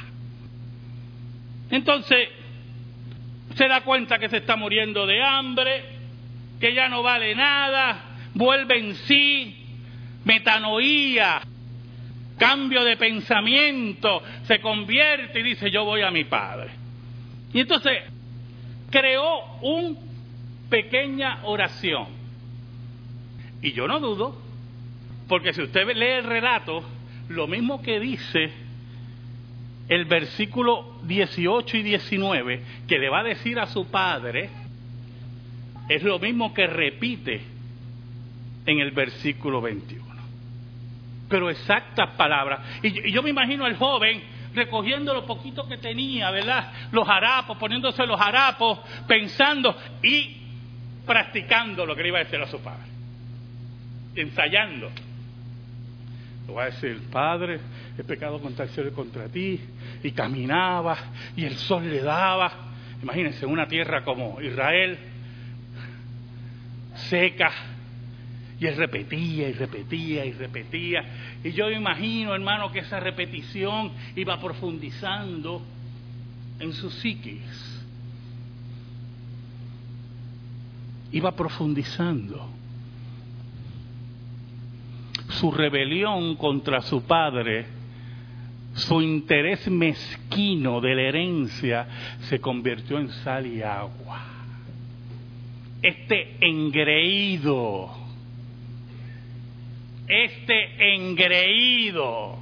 Entonces, 1.69 2.27
se 3.55 3.67
da 3.67 3.81
cuenta 3.81 4.19
que 4.19 4.29
se 4.29 4.37
está 4.37 4.55
muriendo 4.55 5.05
de 5.05 5.21
hambre, 5.23 5.83
que 6.59 6.73
ya 6.73 6.89
no 6.89 7.03
vale 7.03 7.35
nada, 7.35 8.03
vuelve 8.33 8.79
en 8.79 8.95
sí, 8.95 9.55
metanoía, 10.25 11.41
cambio 12.37 12.83
de 12.83 12.97
pensamiento, 12.97 14.23
se 14.43 14.59
convierte 14.59 15.39
y 15.39 15.43
dice, 15.43 15.69
yo 15.69 15.85
voy 15.85 16.01
a 16.01 16.11
mi 16.11 16.23
padre. 16.23 16.71
Y 17.53 17.61
entonces 17.61 18.03
creó 18.89 19.57
una 19.61 19.97
pequeña 20.69 21.39
oración. 21.43 22.07
Y 23.61 23.73
yo 23.73 23.87
no 23.87 23.99
dudo, 23.99 24.35
porque 25.27 25.53
si 25.53 25.61
usted 25.61 25.87
lee 25.95 26.17
el 26.17 26.23
relato, 26.23 26.83
lo 27.29 27.47
mismo 27.47 27.81
que 27.81 27.99
dice 27.99 28.51
el 29.87 30.05
versículo 30.05 30.92
18 31.05 31.77
y 31.77 31.83
19, 31.83 32.61
que 32.87 32.99
le 32.99 33.09
va 33.09 33.19
a 33.19 33.23
decir 33.23 33.59
a 33.59 33.67
su 33.67 33.87
padre, 33.87 34.49
es 35.89 36.03
lo 36.03 36.19
mismo 36.19 36.53
que 36.53 36.67
repite 36.67 37.41
en 38.65 38.79
el 38.79 38.91
versículo 38.91 39.61
21 39.61 40.03
pero 41.33 41.49
exactas 41.49 42.11
palabras. 42.11 42.59
Y, 42.83 43.11
yo 43.11 43.23
me 43.23 43.31
imagino 43.31 43.65
al 43.65 43.75
joven 43.75 44.21
recogiendo 44.53 45.15
lo 45.15 45.25
poquito 45.25 45.67
que 45.67 45.77
tenía, 45.77 46.29
¿verdad? 46.29 46.71
Los 46.91 47.09
harapos, 47.09 47.57
poniéndose 47.57 48.05
los 48.05 48.21
harapos, 48.21 48.77
pensando 49.07 49.75
y 50.03 50.37
practicando 51.07 51.87
lo 51.87 51.95
que 51.95 52.03
le 52.03 52.09
iba 52.09 52.19
a 52.19 52.23
decir 52.23 52.39
a 52.39 52.45
su 52.45 52.59
padre. 52.61 52.87
Ensayando. 54.15 54.91
Le 56.47 56.53
va 56.53 56.63
a 56.63 56.65
decir, 56.65 57.01
Padre, 57.11 57.59
he 57.97 58.03
pecado 58.03 58.41
contra 58.41 58.65
el 58.65 58.87
y 58.87 58.91
contra 58.91 59.27
ti. 59.29 59.59
Y 60.03 60.11
caminaba 60.11 60.97
y 61.35 61.45
el 61.45 61.55
sol 61.55 61.89
le 61.89 62.01
daba. 62.01 62.51
Imagínense, 63.01 63.45
una 63.45 63.67
tierra 63.67 64.03
como 64.03 64.41
Israel, 64.41 64.97
seca, 67.09 67.51
y 68.59 68.65
él 68.65 68.77
repetía 68.77 69.49
y 69.49 69.53
repetía 69.53 70.25
y 70.25 70.31
repetía. 70.31 71.03
Y 71.43 71.51
yo 71.51 71.69
imagino, 71.69 72.33
hermano, 72.33 72.71
que 72.71 72.79
esa 72.79 72.99
repetición 72.99 73.91
iba 74.15 74.39
profundizando 74.39 75.61
en 76.59 76.71
su 76.71 76.89
psiquis. 76.89 77.83
Iba 81.11 81.35
profundizando. 81.35 82.49
Su 85.43 85.51
rebelión 85.51 86.37
contra 86.37 86.79
su 86.79 87.03
padre, 87.03 87.65
su 88.75 89.01
interés 89.01 89.69
mezquino 89.69 90.79
de 90.79 90.95
la 90.95 91.01
herencia, 91.01 91.85
se 92.29 92.39
convirtió 92.39 92.97
en 92.97 93.09
sal 93.09 93.45
y 93.45 93.61
agua. 93.61 94.21
Este 95.81 96.37
engreído 96.39 97.91
este 100.07 100.95
engreído 100.95 102.37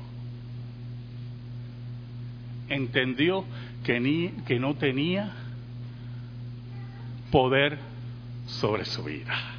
entendió 2.69 3.45
que, 3.83 3.99
ni, 3.99 4.29
que 4.45 4.59
no 4.59 4.75
tenía 4.75 5.31
poder 7.31 7.79
sobre 8.45 8.85
su 8.85 9.03
vida. 9.03 9.55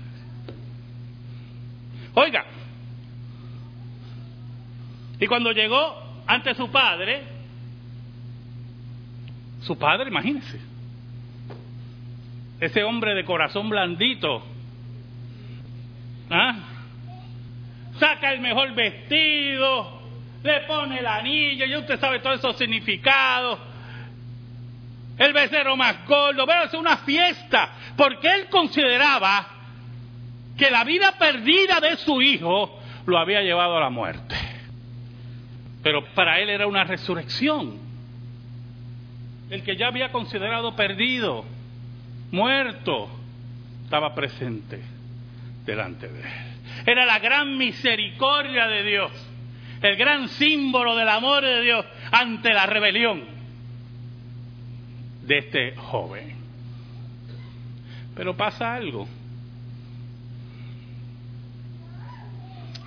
Oiga, 2.15 2.45
y 5.23 5.27
cuando 5.29 5.53
llegó 5.53 6.03
ante 6.27 6.53
su 6.57 6.69
padre, 6.73 7.23
su 9.61 9.79
padre, 9.79 10.09
imagínese, 10.09 10.59
ese 12.59 12.83
hombre 12.83 13.15
de 13.15 13.25
corazón 13.25 13.69
blandito, 13.69 14.43
¿ah? 16.29 16.57
saca 18.01 18.33
el 18.33 18.41
mejor 18.41 18.75
vestido, 18.75 20.03
le 20.43 20.61
pone 20.63 20.99
el 20.99 21.07
anillo, 21.07 21.67
y 21.67 21.77
usted 21.77 22.01
sabe 22.01 22.19
todos 22.19 22.41
esos 22.41 22.59
significados. 22.59 23.61
El 25.19 25.33
becerro 25.33 25.77
más 25.77 26.05
gordo, 26.05 26.45
pero 26.49 26.65
es 26.65 26.75
una 26.75 26.97
fiesta, 26.97 27.71
porque 27.97 28.27
él 28.27 28.49
consideraba 28.49 29.47
que 30.59 30.69
la 30.69 30.83
vida 30.83 31.13
perdida 31.17 31.79
de 31.79 31.97
su 31.99 32.21
hijo 32.21 32.77
lo 33.07 33.19
había 33.19 33.41
llevado 33.43 33.77
a 33.77 33.81
la 33.83 33.91
muerte. 33.91 34.42
Pero 35.83 36.05
para 36.15 36.39
él 36.41 36.51
era 36.51 36.67
una 36.67 36.85
resurrección. 36.85 37.79
El 39.51 39.63
que 39.63 39.77
ya 39.77 39.89
había 39.89 40.11
considerado 40.13 40.75
perdido, 40.77 41.45
muerto, 42.31 43.11
estaba 43.85 44.15
presente 44.15 44.81
delante 45.67 46.09
de 46.09 46.21
él. 46.21 46.27
Era 46.87 47.05
la 47.05 47.19
gran 47.19 47.59
misericordia 47.59 48.67
de 48.69 48.83
Dios, 48.85 49.13
el 49.83 49.97
gran 49.97 50.29
símbolo 50.29 50.97
del 50.97 51.09
amor 51.09 51.43
de 51.43 51.61
Dios 51.61 51.85
ante 52.11 52.53
la 52.53 52.67
rebelión 52.67 53.25
de 55.27 55.39
este 55.39 55.77
joven. 55.77 56.37
Pero 58.15 58.37
pasa 58.37 58.75
algo. 58.75 59.09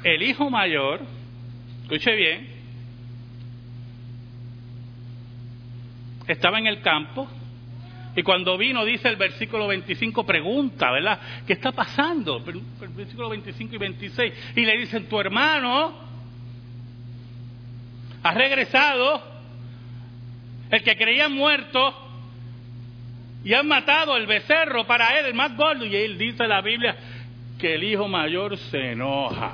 El 0.04 0.22
hijo 0.22 0.50
mayor, 0.50 1.02
escuche 1.84 2.16
bien, 2.16 2.55
estaba 6.28 6.60
en 6.60 6.68
el 6.68 6.82
campo 6.82 7.30
y 8.16 8.24
cuando 8.24 8.58
vino, 8.58 8.86
dice 8.86 9.10
el 9.10 9.18
versículo 9.18 9.68
25, 9.68 10.26
pregunta, 10.26 10.90
¿verdad? 10.90 11.20
¿Qué 11.46 11.54
está 11.54 11.74
pasando? 11.74 12.42
El 12.48 12.90
versículo 12.90 13.30
25 13.30 13.76
y 13.76 13.78
26. 13.78 14.34
Y 14.56 14.62
le 14.62 14.78
dicen, 14.78 15.10
tu 15.10 15.20
hermano 15.20 15.94
ha 18.24 18.34
regresado, 18.34 19.22
el 20.70 20.82
que 20.82 20.96
creía 20.96 21.28
muerto, 21.28 21.94
y 23.44 23.54
han 23.54 23.68
matado 23.68 24.16
el 24.16 24.26
becerro 24.26 24.88
para 24.88 25.20
él, 25.20 25.26
el 25.26 25.34
más 25.34 25.56
gordo. 25.58 25.86
Y 25.86 25.94
él 25.94 26.18
dice 26.18 26.44
en 26.44 26.50
la 26.50 26.62
Biblia 26.62 26.96
que 27.60 27.76
el 27.76 27.84
hijo 27.84 28.08
mayor 28.08 28.58
se 28.58 28.94
enoja. 28.94 29.52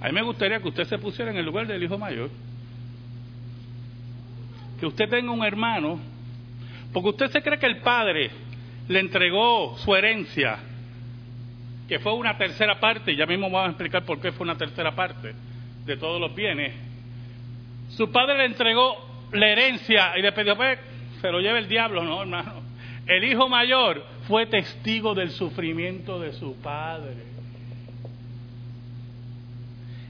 A 0.00 0.06
mí 0.06 0.12
me 0.12 0.22
gustaría 0.22 0.58
que 0.58 0.68
usted 0.68 0.88
se 0.88 0.98
pusiera 0.98 1.30
en 1.30 1.36
el 1.36 1.46
lugar 1.46 1.68
del 1.68 1.84
hijo 1.84 1.96
mayor 1.96 2.30
que 4.82 4.86
usted 4.86 5.08
tenga 5.08 5.30
un 5.30 5.44
hermano, 5.44 6.00
porque 6.92 7.10
usted 7.10 7.30
se 7.30 7.40
cree 7.40 7.56
que 7.56 7.66
el 7.66 7.82
padre 7.82 8.32
le 8.88 8.98
entregó 8.98 9.78
su 9.78 9.94
herencia, 9.94 10.58
que 11.86 12.00
fue 12.00 12.12
una 12.14 12.36
tercera 12.36 12.80
parte, 12.80 13.12
y 13.12 13.16
ya 13.16 13.24
mismo 13.24 13.48
vamos 13.48 13.68
a 13.68 13.70
explicar 13.70 14.04
por 14.04 14.20
qué 14.20 14.32
fue 14.32 14.42
una 14.42 14.58
tercera 14.58 14.92
parte 14.92 15.34
de 15.86 15.96
todos 15.96 16.20
los 16.20 16.34
bienes. 16.34 16.74
Su 17.90 18.10
padre 18.10 18.38
le 18.38 18.46
entregó 18.46 19.28
la 19.30 19.50
herencia 19.50 20.18
y 20.18 20.22
le 20.22 20.32
pidió, 20.32 20.56
pues, 20.56 20.80
se 21.20 21.30
lo 21.30 21.38
lleve 21.38 21.60
el 21.60 21.68
diablo, 21.68 22.02
no, 22.02 22.20
hermano. 22.20 22.54
El 23.06 23.22
hijo 23.22 23.48
mayor 23.48 24.04
fue 24.26 24.46
testigo 24.46 25.14
del 25.14 25.30
sufrimiento 25.30 26.18
de 26.18 26.32
su 26.32 26.56
padre 26.56 27.22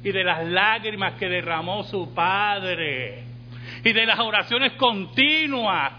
y 0.03 0.11
de 0.11 0.25
las 0.25 0.47
lágrimas 0.47 1.13
que 1.19 1.29
derramó 1.29 1.85
su 1.85 2.15
padre 2.15 3.32
y 3.85 3.93
de 3.93 4.07
las 4.07 4.19
oraciones 4.19 4.73
continuas. 4.73 5.93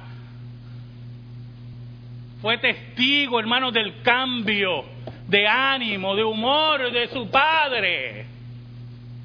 Fue 2.42 2.58
testigo, 2.58 3.40
hermano, 3.40 3.72
del 3.72 4.02
cambio 4.02 4.86
de 5.28 5.48
ánimo, 5.48 6.16
de 6.16 6.24
humor 6.24 6.92
de 6.92 7.08
su 7.08 7.30
padre, 7.30 8.26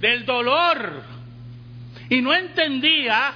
del 0.01 0.25
dolor. 0.25 1.03
Y 2.09 2.21
no 2.21 2.33
entendía, 2.35 3.35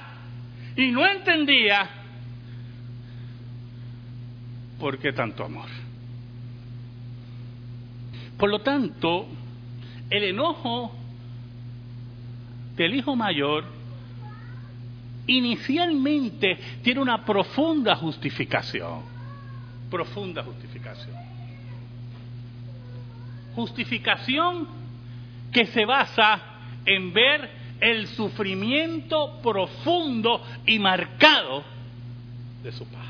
y 0.75 0.91
no 0.91 1.05
entendía 1.05 1.89
por 4.79 4.97
qué 4.97 5.13
tanto 5.13 5.45
amor. 5.45 5.67
Por 8.37 8.49
lo 8.49 8.59
tanto, 8.59 9.27
el 10.09 10.23
enojo 10.23 10.91
del 12.75 12.95
hijo 12.95 13.15
mayor 13.15 13.65
inicialmente 15.27 16.57
tiene 16.83 16.99
una 16.99 17.23
profunda 17.23 17.95
justificación. 17.95 19.01
Profunda 19.89 20.43
justificación. 20.43 21.15
Justificación 23.55 24.67
que 25.51 25.67
se 25.67 25.85
basa 25.85 26.41
en 26.85 27.13
ver 27.13 27.49
el 27.79 28.07
sufrimiento 28.07 29.39
profundo 29.41 30.41
y 30.65 30.79
marcado 30.79 31.63
de 32.63 32.71
su 32.71 32.85
padre. 32.85 33.03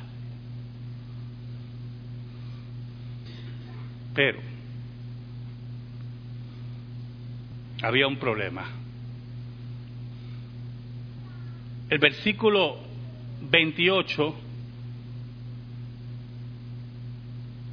Pero 4.14 4.40
había 7.82 8.08
un 8.08 8.18
problema 8.18 8.83
el 11.90 12.00
versículo 12.00 12.78
28 13.50 14.36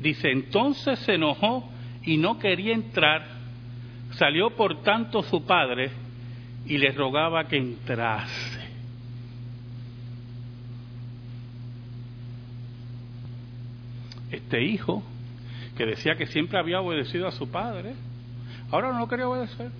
dice, 0.00 0.30
entonces 0.30 0.98
se 1.00 1.14
enojó 1.14 1.68
y 2.04 2.16
no 2.16 2.38
quería 2.38 2.74
entrar 2.74 3.40
Salió 4.12 4.50
por 4.50 4.82
tanto 4.82 5.22
su 5.22 5.44
padre 5.44 5.90
y 6.66 6.78
le 6.78 6.90
rogaba 6.92 7.46
que 7.46 7.56
entrase. 7.56 8.60
Este 14.30 14.62
hijo, 14.62 15.02
que 15.76 15.86
decía 15.86 16.16
que 16.16 16.26
siempre 16.26 16.58
había 16.58 16.80
obedecido 16.80 17.26
a 17.26 17.32
su 17.32 17.50
padre, 17.50 17.94
ahora 18.70 18.92
no 18.92 19.08
quería 19.08 19.28
obedecer. 19.28 19.70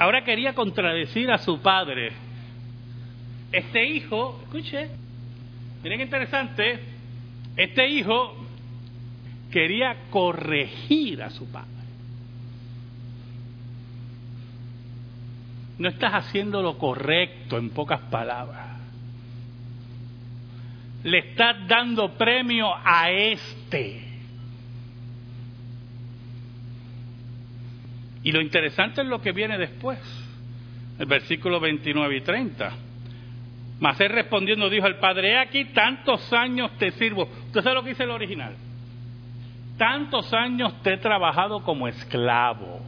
Ahora 0.00 0.24
quería 0.24 0.54
contradecir 0.54 1.30
a 1.30 1.36
su 1.36 1.60
padre. 1.60 2.12
Este 3.52 3.84
hijo, 3.84 4.40
escuche, 4.44 4.88
miren 5.82 5.98
qué 5.98 6.04
interesante, 6.04 6.80
este 7.54 7.86
hijo 7.86 8.34
quería 9.50 9.94
corregir 10.08 11.22
a 11.22 11.28
su 11.28 11.52
padre. 11.52 11.68
No 15.76 15.90
estás 15.90 16.14
haciendo 16.14 16.62
lo 16.62 16.78
correcto 16.78 17.58
en 17.58 17.68
pocas 17.68 18.00
palabras. 18.00 18.78
Le 21.04 21.18
estás 21.18 21.68
dando 21.68 22.14
premio 22.14 22.70
a 22.74 23.10
este. 23.10 24.09
Y 28.22 28.32
lo 28.32 28.40
interesante 28.40 29.00
es 29.00 29.06
lo 29.06 29.20
que 29.20 29.32
viene 29.32 29.56
después, 29.56 29.98
el 30.98 31.06
versículo 31.06 31.58
29 31.60 32.16
y 32.16 32.20
30. 32.20 32.72
Mas 33.80 33.98
respondiendo 33.98 34.68
dijo 34.68 34.86
al 34.86 34.98
padre, 34.98 35.32
he 35.32 35.38
aquí 35.38 35.64
tantos 35.66 36.30
años 36.32 36.70
te 36.78 36.90
sirvo. 36.92 37.28
¿Usted 37.46 37.62
sabe 37.62 37.74
lo 37.74 37.82
que 37.82 37.90
dice 37.90 38.04
el 38.04 38.10
original? 38.10 38.54
Tantos 39.78 40.32
años 40.34 40.82
te 40.82 40.92
he 40.92 40.98
trabajado 40.98 41.62
como 41.62 41.88
esclavo. 41.88 42.80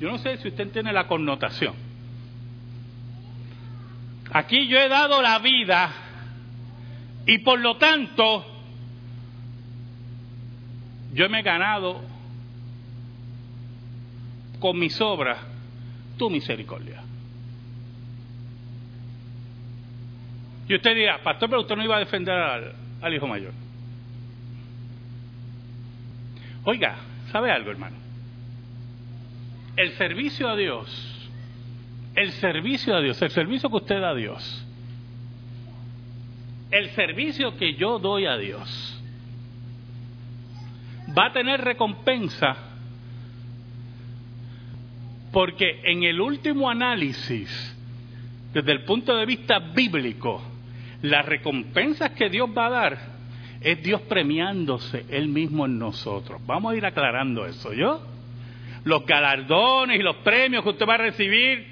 Yo 0.00 0.10
no 0.10 0.16
sé 0.18 0.38
si 0.38 0.48
usted 0.48 0.70
tiene 0.70 0.92
la 0.92 1.06
connotación. 1.06 1.74
Aquí 4.32 4.66
yo 4.68 4.78
he 4.78 4.88
dado 4.88 5.20
la 5.20 5.38
vida 5.38 5.90
y 7.26 7.38
por 7.38 7.60
lo 7.60 7.76
tanto 7.76 8.57
yo 11.12 11.28
me 11.28 11.40
he 11.40 11.42
ganado 11.42 12.00
con 14.58 14.78
mis 14.78 15.00
obras 15.00 15.38
tu 16.16 16.28
misericordia. 16.28 17.02
Y 20.68 20.74
usted 20.74 20.94
dirá, 20.94 21.22
pastor, 21.22 21.48
pero 21.48 21.62
usted 21.62 21.76
no 21.76 21.84
iba 21.84 21.96
a 21.96 22.00
defender 22.00 22.34
al, 22.34 22.72
al 23.00 23.14
hijo 23.14 23.26
mayor. 23.26 23.52
Oiga, 26.64 26.96
¿sabe 27.32 27.50
algo, 27.50 27.70
hermano? 27.70 27.96
El 29.76 29.92
servicio 29.92 30.50
a 30.50 30.56
Dios, 30.56 31.30
el 32.14 32.32
servicio 32.32 32.94
a 32.94 33.00
Dios, 33.00 33.22
el 33.22 33.30
servicio 33.30 33.70
que 33.70 33.76
usted 33.76 34.00
da 34.00 34.10
a 34.10 34.14
Dios, 34.14 34.66
el 36.70 36.90
servicio 36.90 37.56
que 37.56 37.74
yo 37.74 37.98
doy 37.98 38.26
a 38.26 38.36
Dios, 38.36 38.97
va 41.18 41.26
a 41.26 41.32
tener 41.32 41.60
recompensa 41.60 42.56
porque 45.32 45.80
en 45.84 46.04
el 46.04 46.20
último 46.20 46.70
análisis, 46.70 47.76
desde 48.52 48.72
el 48.72 48.84
punto 48.84 49.16
de 49.16 49.26
vista 49.26 49.58
bíblico, 49.58 50.42
las 51.02 51.24
recompensas 51.26 52.12
que 52.12 52.30
Dios 52.30 52.48
va 52.56 52.66
a 52.66 52.70
dar 52.70 52.98
es 53.60 53.82
Dios 53.82 54.00
premiándose 54.02 55.04
Él 55.08 55.28
mismo 55.28 55.66
en 55.66 55.78
nosotros. 55.78 56.40
Vamos 56.46 56.72
a 56.72 56.76
ir 56.76 56.86
aclarando 56.86 57.46
eso, 57.46 57.72
¿yo? 57.72 58.00
Los 58.84 59.04
galardones 59.04 59.98
y 59.98 60.02
los 60.02 60.16
premios 60.16 60.62
que 60.62 60.70
usted 60.70 60.86
va 60.88 60.94
a 60.94 60.98
recibir 60.98 61.66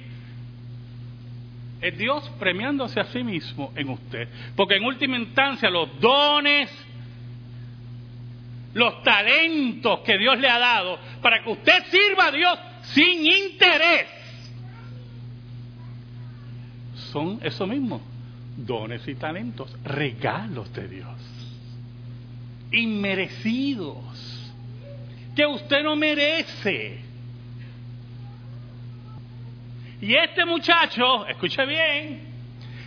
es 1.80 1.96
Dios 1.96 2.28
premiándose 2.38 3.00
a 3.00 3.04
sí 3.04 3.22
mismo 3.22 3.72
en 3.76 3.88
usted. 3.90 4.28
Porque 4.54 4.76
en 4.76 4.84
última 4.84 5.16
instancia 5.16 5.70
los 5.70 6.00
dones, 6.00 6.70
los 8.76 9.02
talentos 9.02 10.00
que 10.00 10.18
Dios 10.18 10.38
le 10.38 10.50
ha 10.50 10.58
dado 10.58 10.98
para 11.22 11.42
que 11.42 11.48
usted 11.48 11.82
sirva 11.86 12.26
a 12.26 12.30
Dios 12.30 12.58
sin 12.82 13.26
interés, 13.26 14.06
son 17.10 17.40
eso 17.42 17.66
mismo, 17.66 18.02
dones 18.54 19.08
y 19.08 19.14
talentos, 19.14 19.74
regalos 19.82 20.70
de 20.74 20.88
Dios, 20.88 21.08
inmerecidos, 22.70 24.52
que 25.34 25.46
usted 25.46 25.82
no 25.82 25.96
merece. 25.96 27.00
Y 30.02 30.14
este 30.14 30.44
muchacho, 30.44 31.26
escuche 31.26 31.64
bien, 31.64 32.25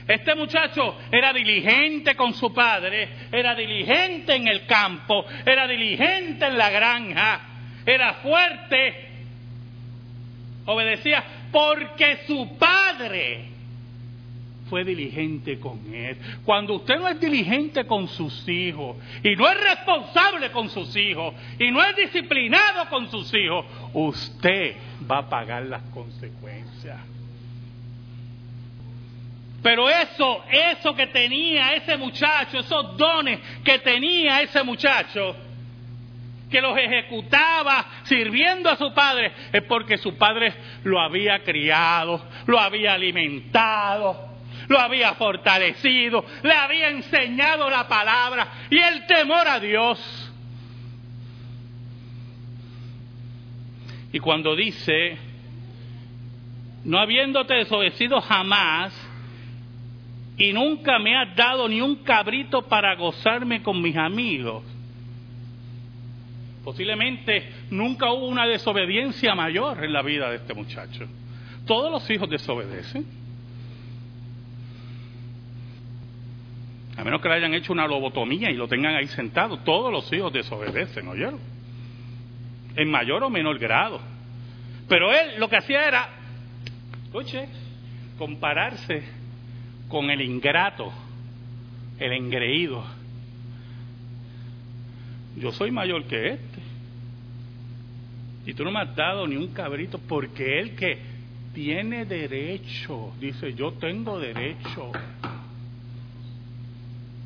este 0.10 0.34
muchacho 0.34 0.98
era 1.12 1.32
diligente 1.32 2.16
con 2.16 2.34
su 2.34 2.52
padre, 2.52 3.10
era 3.32 3.54
diligente 3.54 4.34
en 4.34 4.48
el 4.48 4.66
campo, 4.66 5.24
era 5.46 5.68
diligente 5.68 6.48
en 6.48 6.58
la 6.58 6.72
granja, 6.72 7.42
era 7.86 8.16
fuerte, 8.16 9.08
obedecía 10.66 11.24
porque 11.52 12.22
su 12.26 12.58
padre 12.58 13.50
fue 14.68 14.84
diligente 14.84 15.60
con 15.60 15.94
él. 15.94 16.18
Cuando 16.44 16.78
usted 16.78 16.96
no 16.98 17.08
es 17.08 17.20
diligente 17.20 17.86
con 17.86 18.08
sus 18.08 18.50
hijos 18.50 18.98
y 19.22 19.36
no 19.36 19.48
es 19.48 19.62
responsable 19.62 20.50
con 20.50 20.70
sus 20.70 20.96
hijos 20.96 21.36
y 21.60 21.70
no 21.70 21.84
es 21.84 21.96
disciplinado 21.96 22.90
con 22.90 23.12
sus 23.12 23.32
hijos, 23.36 23.64
usted 23.94 24.76
va 25.10 25.20
a 25.20 25.30
pagar 25.30 25.66
las 25.66 25.84
consecuencias. 25.94 26.98
Pero 29.62 29.90
eso, 29.90 30.44
eso 30.50 30.96
que 30.96 31.08
tenía 31.08 31.74
ese 31.76 31.98
muchacho, 31.98 32.60
esos 32.60 32.98
dones 32.98 33.40
que 33.64 33.80
tenía 33.80 34.42
ese 34.42 34.64
muchacho, 34.64 35.36
que 36.50 36.62
los 36.62 36.78
ejecutaba 36.78 37.86
sirviendo 38.04 38.70
a 38.70 38.78
su 38.78 38.94
padre, 38.94 39.32
es 39.52 39.64
porque 39.64 39.98
su 39.98 40.18
padre 40.18 40.54
lo 40.84 41.00
había 41.00 41.44
criado, 41.44 42.26
lo 42.48 42.60
había 42.60 42.94
alimentado, 42.94 44.30
lo 44.68 44.80
había 44.80 45.14
fortalecido, 45.16 46.26
le 46.42 46.54
había 46.54 46.90
enseñado 46.90 47.70
la 47.70 47.88
palabra 47.88 48.48
y 48.70 48.78
el 48.78 49.06
temor 49.06 49.48
a 49.48 49.60
Dios. 49.60 50.26
Y 54.12 54.20
cuando 54.20 54.56
dice, 54.56 55.18
no 56.84 56.98
habiéndote 56.98 57.54
desobedecido 57.54 58.22
jamás, 58.22 58.94
y 60.40 60.54
nunca 60.54 60.98
me 61.00 61.18
has 61.18 61.36
dado 61.36 61.68
ni 61.68 61.82
un 61.82 61.98
cabrito 61.98 62.62
para 62.62 62.96
gozarme 62.96 63.62
con 63.62 63.82
mis 63.82 63.96
amigos. 63.98 64.64
Posiblemente 66.64 67.52
nunca 67.70 68.10
hubo 68.14 68.26
una 68.28 68.48
desobediencia 68.48 69.36
mayor 69.36 69.84
en 69.84 69.92
la 69.92 70.02
vida 70.02 70.30
de 70.30 70.38
este 70.38 70.54
muchacho. 70.54 71.06
Todos 71.68 71.92
los 71.92 72.10
hijos 72.10 72.30
desobedecen. 72.30 73.06
A 76.96 77.04
menos 77.04 77.22
que 77.22 77.28
le 77.28 77.36
hayan 77.36 77.54
hecho 77.54 77.74
una 77.74 77.86
lobotomía 77.86 78.50
y 78.50 78.56
lo 78.56 78.70
tengan 78.70 78.96
ahí 78.96 79.08
sentado, 79.08 79.60
todos 79.60 79.92
los 79.92 80.12
hijos 80.14 80.32
desobedecen, 80.32 81.06
¿oyeron? 81.10 81.40
En 82.78 82.90
mayor 82.90 83.26
o 83.26 83.30
menor 83.30 83.60
grado. 83.60 84.00
Pero 84.88 85.12
él 85.12 85.38
lo 85.38 85.50
que 85.50 85.58
hacía 85.58 85.86
era, 85.86 86.10
escuche, 87.08 87.50
compararse 88.18 89.19
con 89.90 90.10
el 90.10 90.22
ingrato, 90.22 90.92
el 92.00 92.14
engreído. 92.14 92.86
Yo 95.36 95.52
soy 95.52 95.72
mayor 95.72 96.06
que 96.06 96.30
este. 96.30 96.60
Y 98.46 98.54
tú 98.54 98.64
no 98.64 98.72
me 98.72 98.80
has 98.80 98.96
dado 98.96 99.28
ni 99.28 99.36
un 99.36 99.50
cabrito 99.50 100.00
porque 100.00 100.60
él 100.60 100.76
que 100.76 100.98
tiene 101.54 102.06
derecho, 102.06 103.14
dice, 103.20 103.54
yo 103.54 103.74
tengo 103.74 104.20
derecho. 104.20 104.92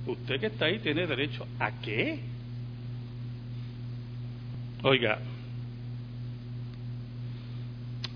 Usted 0.07 0.39
que 0.39 0.47
está 0.47 0.65
ahí 0.65 0.79
tiene 0.79 1.05
derecho 1.05 1.45
a 1.59 1.71
qué? 1.79 2.19
Oiga, 4.83 5.19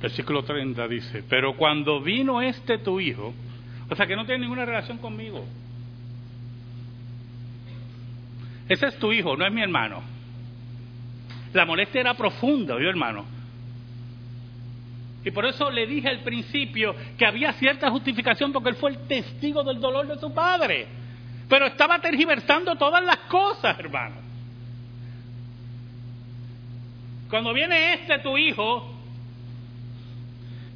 versículo 0.01 0.43
30 0.43 0.87
dice, 0.87 1.23
pero 1.29 1.55
cuando 1.55 2.01
vino 2.01 2.41
este 2.41 2.77
tu 2.79 2.99
hijo, 2.99 3.33
o 3.89 3.95
sea, 3.95 4.05
que 4.05 4.15
no 4.15 4.25
tiene 4.25 4.41
ninguna 4.41 4.65
relación 4.65 4.97
conmigo. 4.97 5.45
Ese 8.67 8.87
es 8.87 8.97
tu 8.99 9.13
hijo, 9.13 9.37
no 9.37 9.45
es 9.45 9.53
mi 9.53 9.61
hermano. 9.61 10.01
La 11.53 11.65
molestia 11.65 12.01
era 12.01 12.13
profunda, 12.13 12.73
yo 12.79 12.89
hermano. 12.89 13.25
Y 15.23 15.31
por 15.31 15.45
eso 15.45 15.71
le 15.71 15.87
dije 15.87 16.09
al 16.09 16.19
principio 16.19 16.95
que 17.17 17.25
había 17.25 17.53
cierta 17.53 17.89
justificación 17.89 18.51
porque 18.51 18.69
él 18.69 18.75
fue 18.75 18.91
el 18.91 19.07
testigo 19.07 19.63
del 19.63 19.79
dolor 19.79 20.07
de 20.07 20.17
su 20.19 20.33
padre. 20.33 20.87
Pero 21.49 21.67
estaba 21.67 21.99
tergiversando 21.99 22.75
todas 22.75 23.03
las 23.03 23.17
cosas, 23.29 23.77
hermano. 23.79 24.15
Cuando 27.29 27.53
viene 27.53 27.93
este 27.93 28.19
tu 28.19 28.37
hijo 28.37 28.96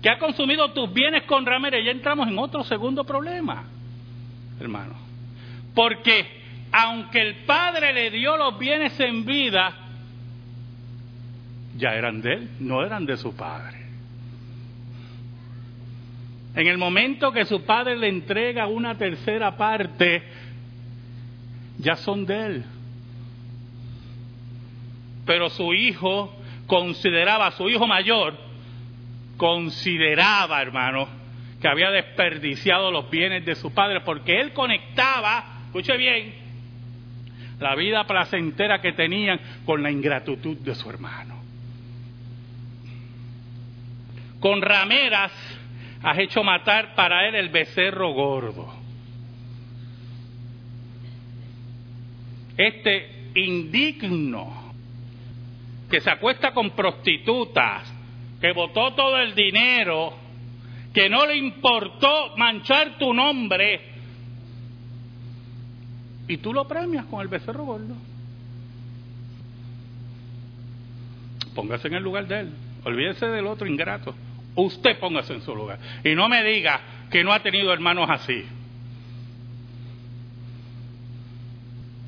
que 0.01 0.09
ha 0.09 0.17
consumido 0.17 0.71
tus 0.73 0.91
bienes 0.91 1.23
con 1.23 1.45
ramera, 1.45 1.79
ya 1.79 1.91
entramos 1.91 2.27
en 2.27 2.37
otro 2.39 2.63
segundo 2.63 3.03
problema, 3.03 3.65
hermano. 4.59 4.95
Porque 5.75 6.41
aunque 6.71 7.21
el 7.21 7.35
padre 7.45 7.93
le 7.93 8.09
dio 8.09 8.35
los 8.35 8.57
bienes 8.57 8.99
en 8.99 9.25
vida, 9.25 9.73
ya 11.77 11.93
eran 11.93 12.21
de 12.21 12.33
él, 12.33 12.49
no 12.59 12.83
eran 12.83 13.05
de 13.05 13.17
su 13.17 13.35
padre. 13.35 13.79
En 16.55 16.67
el 16.67 16.77
momento 16.77 17.31
que 17.31 17.45
su 17.45 17.63
padre 17.63 17.97
le 17.97 18.09
entrega 18.09 18.67
una 18.67 18.97
tercera 18.97 19.55
parte, 19.55 20.23
ya 21.77 21.95
son 21.95 22.25
de 22.25 22.45
él. 22.45 22.65
Pero 25.25 25.49
su 25.49 25.73
hijo 25.73 26.35
consideraba, 26.67 27.51
su 27.51 27.69
hijo 27.69 27.87
mayor, 27.87 28.50
consideraba, 29.41 30.61
hermano, 30.61 31.07
que 31.59 31.67
había 31.67 31.89
desperdiciado 31.89 32.91
los 32.91 33.09
bienes 33.09 33.43
de 33.43 33.55
su 33.55 33.73
padre, 33.73 34.01
porque 34.01 34.39
él 34.39 34.53
conectaba, 34.53 35.63
escuche 35.65 35.97
bien, 35.97 36.35
la 37.59 37.73
vida 37.73 38.05
placentera 38.05 38.79
que 38.81 38.91
tenían 38.91 39.39
con 39.65 39.81
la 39.81 39.89
ingratitud 39.89 40.57
de 40.57 40.75
su 40.75 40.87
hermano. 40.91 41.41
Con 44.39 44.61
rameras 44.61 45.31
has 46.03 46.19
hecho 46.19 46.43
matar 46.43 46.93
para 46.93 47.27
él 47.27 47.33
el 47.33 47.49
becerro 47.49 48.13
gordo. 48.13 48.71
Este 52.55 53.31
indigno 53.33 54.71
que 55.89 55.99
se 55.99 56.11
acuesta 56.11 56.53
con 56.53 56.69
prostitutas, 56.75 58.00
que 58.41 58.51
votó 58.53 58.93
todo 58.93 59.17
el 59.19 59.35
dinero, 59.35 60.13
que 60.93 61.09
no 61.09 61.25
le 61.25 61.37
importó 61.37 62.35
manchar 62.37 62.97
tu 62.97 63.13
nombre, 63.13 63.91
y 66.27 66.37
tú 66.37 66.53
lo 66.53 66.67
premias 66.67 67.05
con 67.05 67.21
el 67.21 67.27
becerro 67.27 67.65
gordo. 67.65 67.95
Póngase 71.53 71.89
en 71.89 71.95
el 71.95 72.03
lugar 72.03 72.27
de 72.27 72.39
él, 72.39 72.53
olvídese 72.85 73.27
del 73.27 73.47
otro 73.47 73.67
ingrato. 73.67 74.15
Usted 74.55 74.97
póngase 74.99 75.33
en 75.33 75.41
su 75.41 75.55
lugar. 75.55 75.79
Y 76.03 76.15
no 76.15 76.27
me 76.29 76.43
diga 76.43 76.79
que 77.09 77.23
no 77.23 77.33
ha 77.33 77.41
tenido 77.41 77.73
hermanos 77.73 78.09
así. 78.09 78.45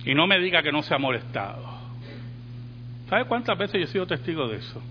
Y 0.05 0.13
no 0.13 0.27
me 0.27 0.39
diga 0.39 0.61
que 0.61 0.71
no 0.71 0.81
se 0.83 0.93
ha 0.93 0.97
molestado. 0.97 1.65
¿Sabe 3.09 3.25
cuántas 3.25 3.57
veces 3.57 3.79
yo 3.79 3.85
he 3.85 3.87
sido 3.87 4.07
testigo 4.07 4.47
de 4.47 4.57
eso? 4.57 4.81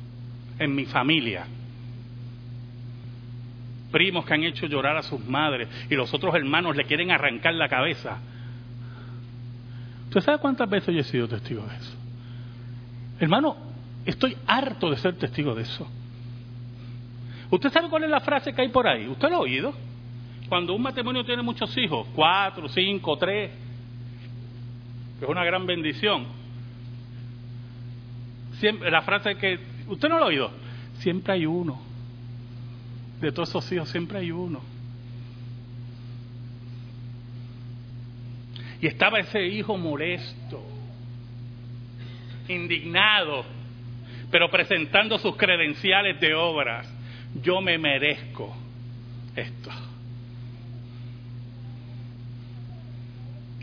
En 0.58 0.74
mi 0.74 0.86
familia. 0.86 1.46
Primos 3.90 4.24
que 4.24 4.34
han 4.34 4.44
hecho 4.44 4.66
llorar 4.66 4.96
a 4.96 5.02
sus 5.02 5.24
madres 5.26 5.68
y 5.90 5.94
los 5.94 6.12
otros 6.14 6.34
hermanos 6.34 6.76
le 6.76 6.84
quieren 6.84 7.10
arrancar 7.10 7.54
la 7.54 7.68
cabeza. 7.68 8.18
¿Usted 10.06 10.20
sabe 10.20 10.38
cuántas 10.38 10.68
veces 10.68 10.94
yo 10.94 11.00
he 11.00 11.04
sido 11.04 11.28
testigo 11.28 11.62
de 11.66 11.76
eso? 11.76 11.96
Hermano, 13.18 13.56
estoy 14.04 14.36
harto 14.46 14.90
de 14.90 14.96
ser 14.96 15.16
testigo 15.16 15.54
de 15.54 15.62
eso. 15.62 15.88
¿Usted 17.50 17.70
sabe 17.70 17.88
cuál 17.88 18.04
es 18.04 18.10
la 18.10 18.20
frase 18.20 18.54
que 18.54 18.62
hay 18.62 18.68
por 18.68 18.86
ahí? 18.86 19.06
¿Usted 19.08 19.28
lo 19.28 19.36
ha 19.36 19.40
oído? 19.40 19.74
Cuando 20.48 20.74
un 20.74 20.82
matrimonio 20.82 21.24
tiene 21.24 21.42
muchos 21.42 21.76
hijos, 21.76 22.08
cuatro, 22.14 22.68
cinco, 22.68 23.16
tres, 23.16 23.50
es 25.20 25.28
una 25.28 25.44
gran 25.44 25.66
bendición. 25.66 26.26
Siempre, 28.54 28.90
la 28.90 29.02
frase 29.02 29.36
que, 29.36 29.58
¿usted 29.92 30.08
no 30.08 30.18
lo 30.18 30.24
ha 30.24 30.28
oído? 30.28 30.50
Siempre 30.98 31.34
hay 31.34 31.46
uno. 31.46 31.80
De 33.20 33.30
todos 33.30 33.48
esos 33.50 33.70
hijos, 33.72 33.88
siempre 33.88 34.18
hay 34.18 34.30
uno. 34.30 34.60
Y 38.80 38.86
estaba 38.88 39.20
ese 39.20 39.46
hijo 39.46 39.76
molesto, 39.78 40.60
indignado, 42.48 43.44
pero 44.30 44.50
presentando 44.50 45.18
sus 45.18 45.36
credenciales 45.36 46.20
de 46.20 46.34
obras 46.34 46.92
yo 47.40 47.60
me 47.60 47.78
merezco 47.78 48.54
esto. 49.34 49.70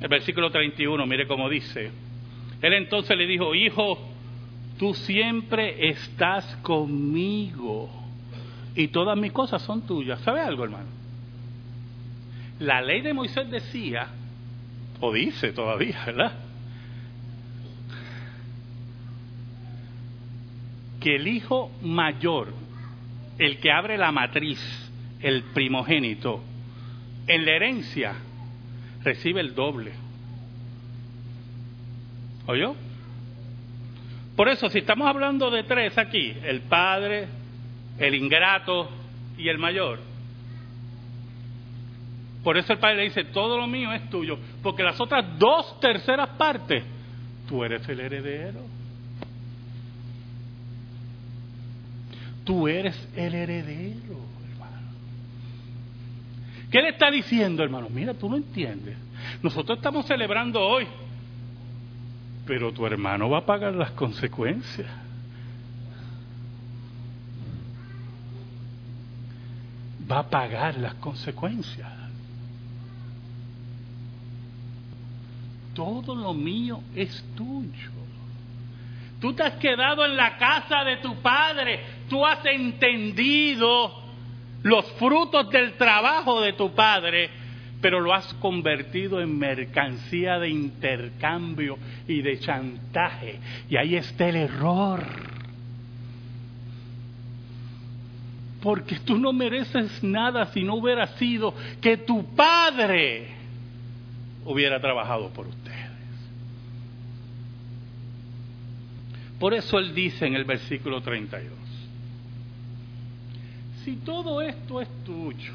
El 0.01 0.07
versículo 0.07 0.49
31, 0.49 1.05
mire 1.05 1.27
cómo 1.27 1.49
dice. 1.49 1.91
Él 2.61 2.73
entonces 2.73 3.17
le 3.17 3.27
dijo, 3.27 3.53
hijo, 3.53 4.08
tú 4.79 4.93
siempre 4.93 5.89
estás 5.89 6.45
conmigo 6.63 7.89
y 8.75 8.87
todas 8.87 9.17
mis 9.17 9.33
cosas 9.33 9.61
son 9.61 9.85
tuyas. 9.85 10.21
¿Sabe 10.21 10.39
algo, 10.39 10.63
hermano? 10.63 10.87
La 12.59 12.81
ley 12.81 13.01
de 13.01 13.13
Moisés 13.13 13.51
decía, 13.51 14.07
o 15.01 15.11
dice 15.11 15.51
todavía, 15.51 16.01
¿verdad? 16.05 16.31
Que 21.01 21.17
el 21.17 21.27
hijo 21.27 21.71
mayor 21.81 22.53
el 23.37 23.57
que 23.59 23.71
abre 23.71 23.97
la 23.97 24.11
matriz, 24.11 24.59
el 25.21 25.43
primogénito, 25.53 26.41
en 27.27 27.45
la 27.45 27.51
herencia 27.51 28.13
recibe 29.03 29.41
el 29.41 29.55
doble. 29.55 29.93
¿Oyó? 32.47 32.75
Por 34.39 34.47
eso, 34.47 34.69
si 34.69 34.79
estamos 34.79 35.05
hablando 35.05 35.51
de 35.51 35.63
tres 35.63 35.97
aquí, 35.97 36.33
el 36.45 36.61
padre, 36.61 37.27
el 37.97 38.15
ingrato 38.15 38.89
y 39.37 39.49
el 39.49 39.57
mayor, 39.57 39.99
por 42.41 42.57
eso 42.57 42.71
el 42.71 42.79
padre 42.79 42.95
le 42.95 43.03
dice, 43.03 43.25
todo 43.25 43.57
lo 43.57 43.67
mío 43.67 43.91
es 43.91 44.09
tuyo, 44.09 44.39
porque 44.63 44.81
las 44.81 44.97
otras 45.01 45.37
dos 45.37 45.77
terceras 45.81 46.29
partes, 46.37 46.85
tú 47.49 47.65
eres 47.65 47.89
el 47.89 47.99
heredero. 47.99 48.61
Tú 52.45 52.69
eres 52.69 53.09
el 53.17 53.35
heredero, 53.35 54.21
hermano. 54.53 54.87
¿Qué 56.71 56.81
le 56.81 56.91
está 56.91 57.11
diciendo, 57.11 57.61
hermano? 57.61 57.89
Mira, 57.89 58.13
tú 58.13 58.29
no 58.29 58.37
entiendes. 58.37 58.97
Nosotros 59.43 59.79
estamos 59.79 60.05
celebrando 60.05 60.61
hoy, 60.61 60.87
pero 62.49 62.73
tu 62.73 62.83
hermano 62.87 63.29
va 63.29 63.37
a 63.37 63.45
pagar 63.45 63.75
las 63.75 63.91
consecuencias. 63.91 64.89
Va 70.11 70.17
a 70.21 70.27
pagar 70.27 70.75
las 70.79 70.95
consecuencias. 70.95 71.87
Todo 75.75 76.15
lo 76.15 76.33
mío 76.33 76.81
es 76.95 77.23
tuyo. 77.35 77.91
Tú 79.21 79.31
te 79.33 79.43
has 79.43 79.53
quedado 79.57 80.03
en 80.03 80.17
la 80.17 80.35
casa 80.39 80.83
de 80.83 80.97
tu 80.97 81.21
padre. 81.21 81.81
Tú 82.09 82.25
has 82.25 82.43
entendido 82.47 83.93
los 84.63 84.91
frutos 84.93 85.51
del 85.51 85.73
trabajo 85.73 86.41
de 86.41 86.53
tu 86.53 86.73
padre, 86.73 87.29
pero 87.81 87.99
lo 87.99 88.13
has 88.13 88.33
convertido 88.35 89.21
en 89.21 89.37
mercancía 89.37 90.37
de 90.37 90.49
intercambio 90.49 91.77
y 92.07 92.21
de 92.21 92.39
chantaje. 92.39 93.39
Y 93.69 93.77
ahí 93.77 93.95
está 93.95 94.27
el 94.27 94.35
error. 94.35 95.05
Porque 98.61 98.99
tú 98.99 99.17
no 99.17 99.31
mereces 99.31 100.03
nada 100.03 100.47
si 100.47 100.63
no 100.63 100.75
hubiera 100.75 101.07
sido 101.17 101.53
que 101.79 101.97
tu 101.97 102.25
padre 102.35 103.27
hubiera 104.45 104.81
trabajado 104.81 105.29
por 105.29 105.47
usted. 105.47 105.69
Por 109.39 109.53
eso 109.53 109.79
él 109.79 109.95
dice 109.95 110.25
en 110.25 110.35
el 110.35 110.43
versículo 110.43 111.01
32, 111.01 111.53
si 113.85 113.95
todo 113.97 114.41
esto 114.41 114.81
es 114.81 114.89
tuyo, 115.05 115.53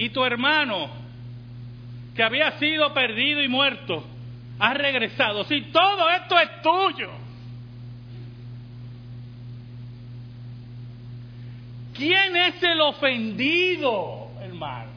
y 0.00 0.08
tu 0.08 0.24
hermano, 0.24 0.88
que 2.16 2.22
había 2.22 2.52
sido 2.52 2.94
perdido 2.94 3.42
y 3.42 3.48
muerto, 3.48 4.02
ha 4.58 4.72
regresado, 4.72 5.44
si 5.44 5.60
todo 5.70 6.08
esto 6.08 6.38
es 6.38 6.62
tuyo, 6.62 7.10
¿quién 11.94 12.34
es 12.34 12.62
el 12.62 12.80
ofendido, 12.80 14.30
hermano? 14.40 14.90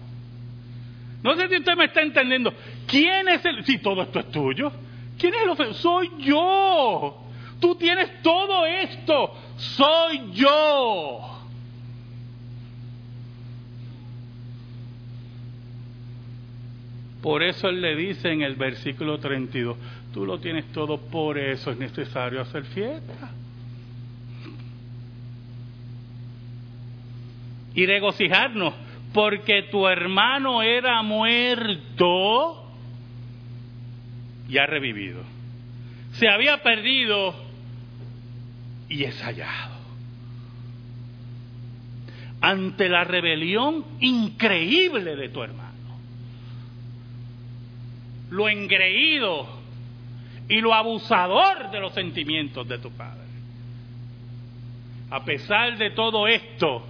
No 1.22 1.36
sé 1.36 1.50
si 1.50 1.58
usted 1.58 1.76
me 1.76 1.86
está 1.86 2.02
entendiendo. 2.02 2.54
¿Quién 2.88 3.28
es 3.28 3.44
el... 3.44 3.66
Si 3.66 3.80
todo 3.80 4.04
esto 4.04 4.20
es 4.20 4.32
tuyo. 4.32 4.72
¿Quién 5.18 5.34
es 5.34 5.42
el 5.42 5.50
ofendido? 5.50 5.80
Soy 5.80 6.12
yo. 6.20 7.26
Tú 7.60 7.76
tienes 7.76 8.22
todo 8.22 8.66
esto. 8.66 9.34
Soy 9.58 10.32
yo. 10.32 11.33
Por 17.24 17.42
eso 17.42 17.70
él 17.70 17.82
le 17.82 17.96
dice 17.96 18.34
en 18.34 18.42
el 18.42 18.56
versículo 18.56 19.18
32, 19.18 19.78
Tú 20.14 20.26
lo 20.26 20.40
tienes 20.40 20.66
todo, 20.74 21.00
por 21.00 21.38
eso 21.38 21.72
es 21.72 21.78
necesario 21.78 22.42
hacer 22.42 22.66
fiesta. 22.66 23.32
Y 27.74 27.86
regocijarnos, 27.86 28.74
porque 29.14 29.70
tu 29.72 29.88
hermano 29.88 30.62
era 30.62 31.02
muerto 31.02 32.70
y 34.50 34.58
ha 34.58 34.66
revivido. 34.66 35.22
Se 36.12 36.28
había 36.28 36.62
perdido 36.62 37.34
y 38.90 39.06
es 39.06 39.20
hallado. 39.22 39.78
Ante 42.42 42.90
la 42.90 43.06
rebelión 43.06 43.86
increíble 44.02 45.16
de 45.16 45.30
tu 45.30 45.42
hermano, 45.42 45.63
lo 48.34 48.50
engreído 48.50 49.48
y 50.50 50.60
lo 50.60 50.74
abusador 50.74 51.70
de 51.70 51.80
los 51.80 51.94
sentimientos 51.94 52.68
de 52.68 52.80
tu 52.80 52.90
padre. 52.92 53.22
A 55.12 55.24
pesar 55.24 55.78
de 55.78 55.92
todo 55.92 56.28
esto, 56.28 56.84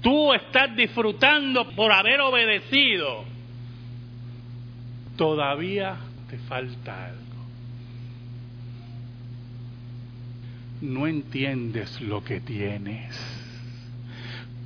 tú 0.00 0.32
estás 0.32 0.76
disfrutando 0.76 1.68
por 1.70 1.90
haber 1.90 2.20
obedecido. 2.20 3.24
Todavía 5.16 5.96
te 6.30 6.38
falta 6.38 7.06
algo. 7.06 7.20
No 10.82 11.08
entiendes 11.08 12.00
lo 12.00 12.22
que 12.22 12.40
tienes. 12.40 13.12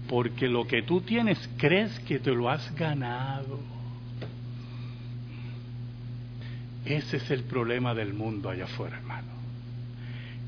Porque 0.06 0.48
lo 0.48 0.66
que 0.66 0.82
tú 0.82 1.00
tienes 1.00 1.48
crees 1.56 1.98
que 2.00 2.18
te 2.18 2.32
lo 2.32 2.50
has 2.50 2.74
ganado. 2.74 3.75
Ese 6.86 7.16
es 7.16 7.30
el 7.30 7.42
problema 7.42 7.94
del 7.94 8.14
mundo 8.14 8.48
allá 8.48 8.64
afuera, 8.64 8.96
hermano. 8.96 9.28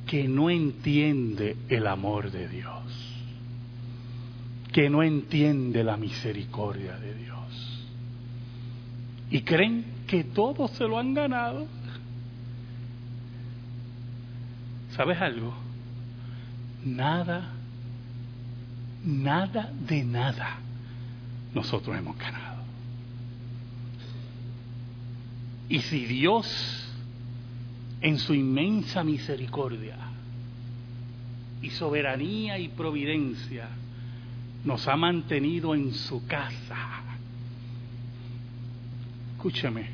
Que 0.06 0.28
no 0.28 0.48
entiende 0.48 1.56
el 1.68 1.86
amor 1.86 2.30
de 2.30 2.48
Dios. 2.48 2.82
Que 4.72 4.88
no 4.88 5.02
entiende 5.02 5.82
la 5.82 5.96
misericordia 5.96 6.96
de 6.98 7.14
Dios. 7.14 7.88
Y 9.30 9.42
creen 9.42 9.84
que 10.06 10.24
todos 10.24 10.70
se 10.72 10.84
lo 10.84 10.98
han 10.98 11.12
ganado. 11.12 11.66
¿Sabes 14.96 15.20
algo? 15.20 15.54
Nada, 16.84 17.52
nada 19.04 19.72
de 19.86 20.04
nada 20.04 20.58
nosotros 21.52 21.96
hemos 21.96 22.16
ganado. 22.16 22.47
Y 25.68 25.80
si 25.80 26.06
Dios, 26.06 26.46
en 28.00 28.18
su 28.18 28.34
inmensa 28.34 29.04
misericordia 29.04 29.96
y 31.60 31.70
soberanía 31.70 32.58
y 32.58 32.68
providencia, 32.68 33.68
nos 34.64 34.88
ha 34.88 34.96
mantenido 34.96 35.74
en 35.74 35.92
su 35.92 36.26
casa, 36.26 37.02
escúchame, 39.32 39.88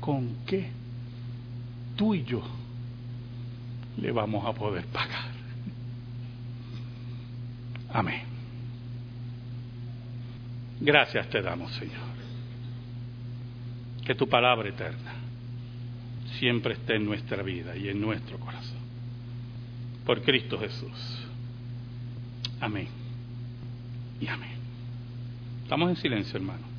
¿con 0.00 0.36
qué 0.46 0.70
tú 1.96 2.14
y 2.14 2.24
yo 2.24 2.42
le 3.98 4.10
vamos 4.12 4.46
a 4.46 4.52
poder 4.54 4.86
pagar? 4.86 5.30
Amén. 7.92 8.22
Gracias 10.80 11.28
te 11.28 11.42
damos, 11.42 11.70
Señor 11.74 12.19
que 14.10 14.16
tu 14.16 14.28
palabra 14.28 14.68
eterna 14.68 15.12
siempre 16.40 16.74
esté 16.74 16.96
en 16.96 17.04
nuestra 17.04 17.44
vida 17.44 17.76
y 17.76 17.90
en 17.90 18.00
nuestro 18.00 18.40
corazón. 18.40 18.80
Por 20.04 20.20
Cristo 20.22 20.58
Jesús. 20.58 21.28
Amén. 22.60 22.88
Y 24.20 24.26
amén. 24.26 24.58
Estamos 25.62 25.90
en 25.90 25.96
silencio, 25.98 26.36
hermano. 26.38 26.69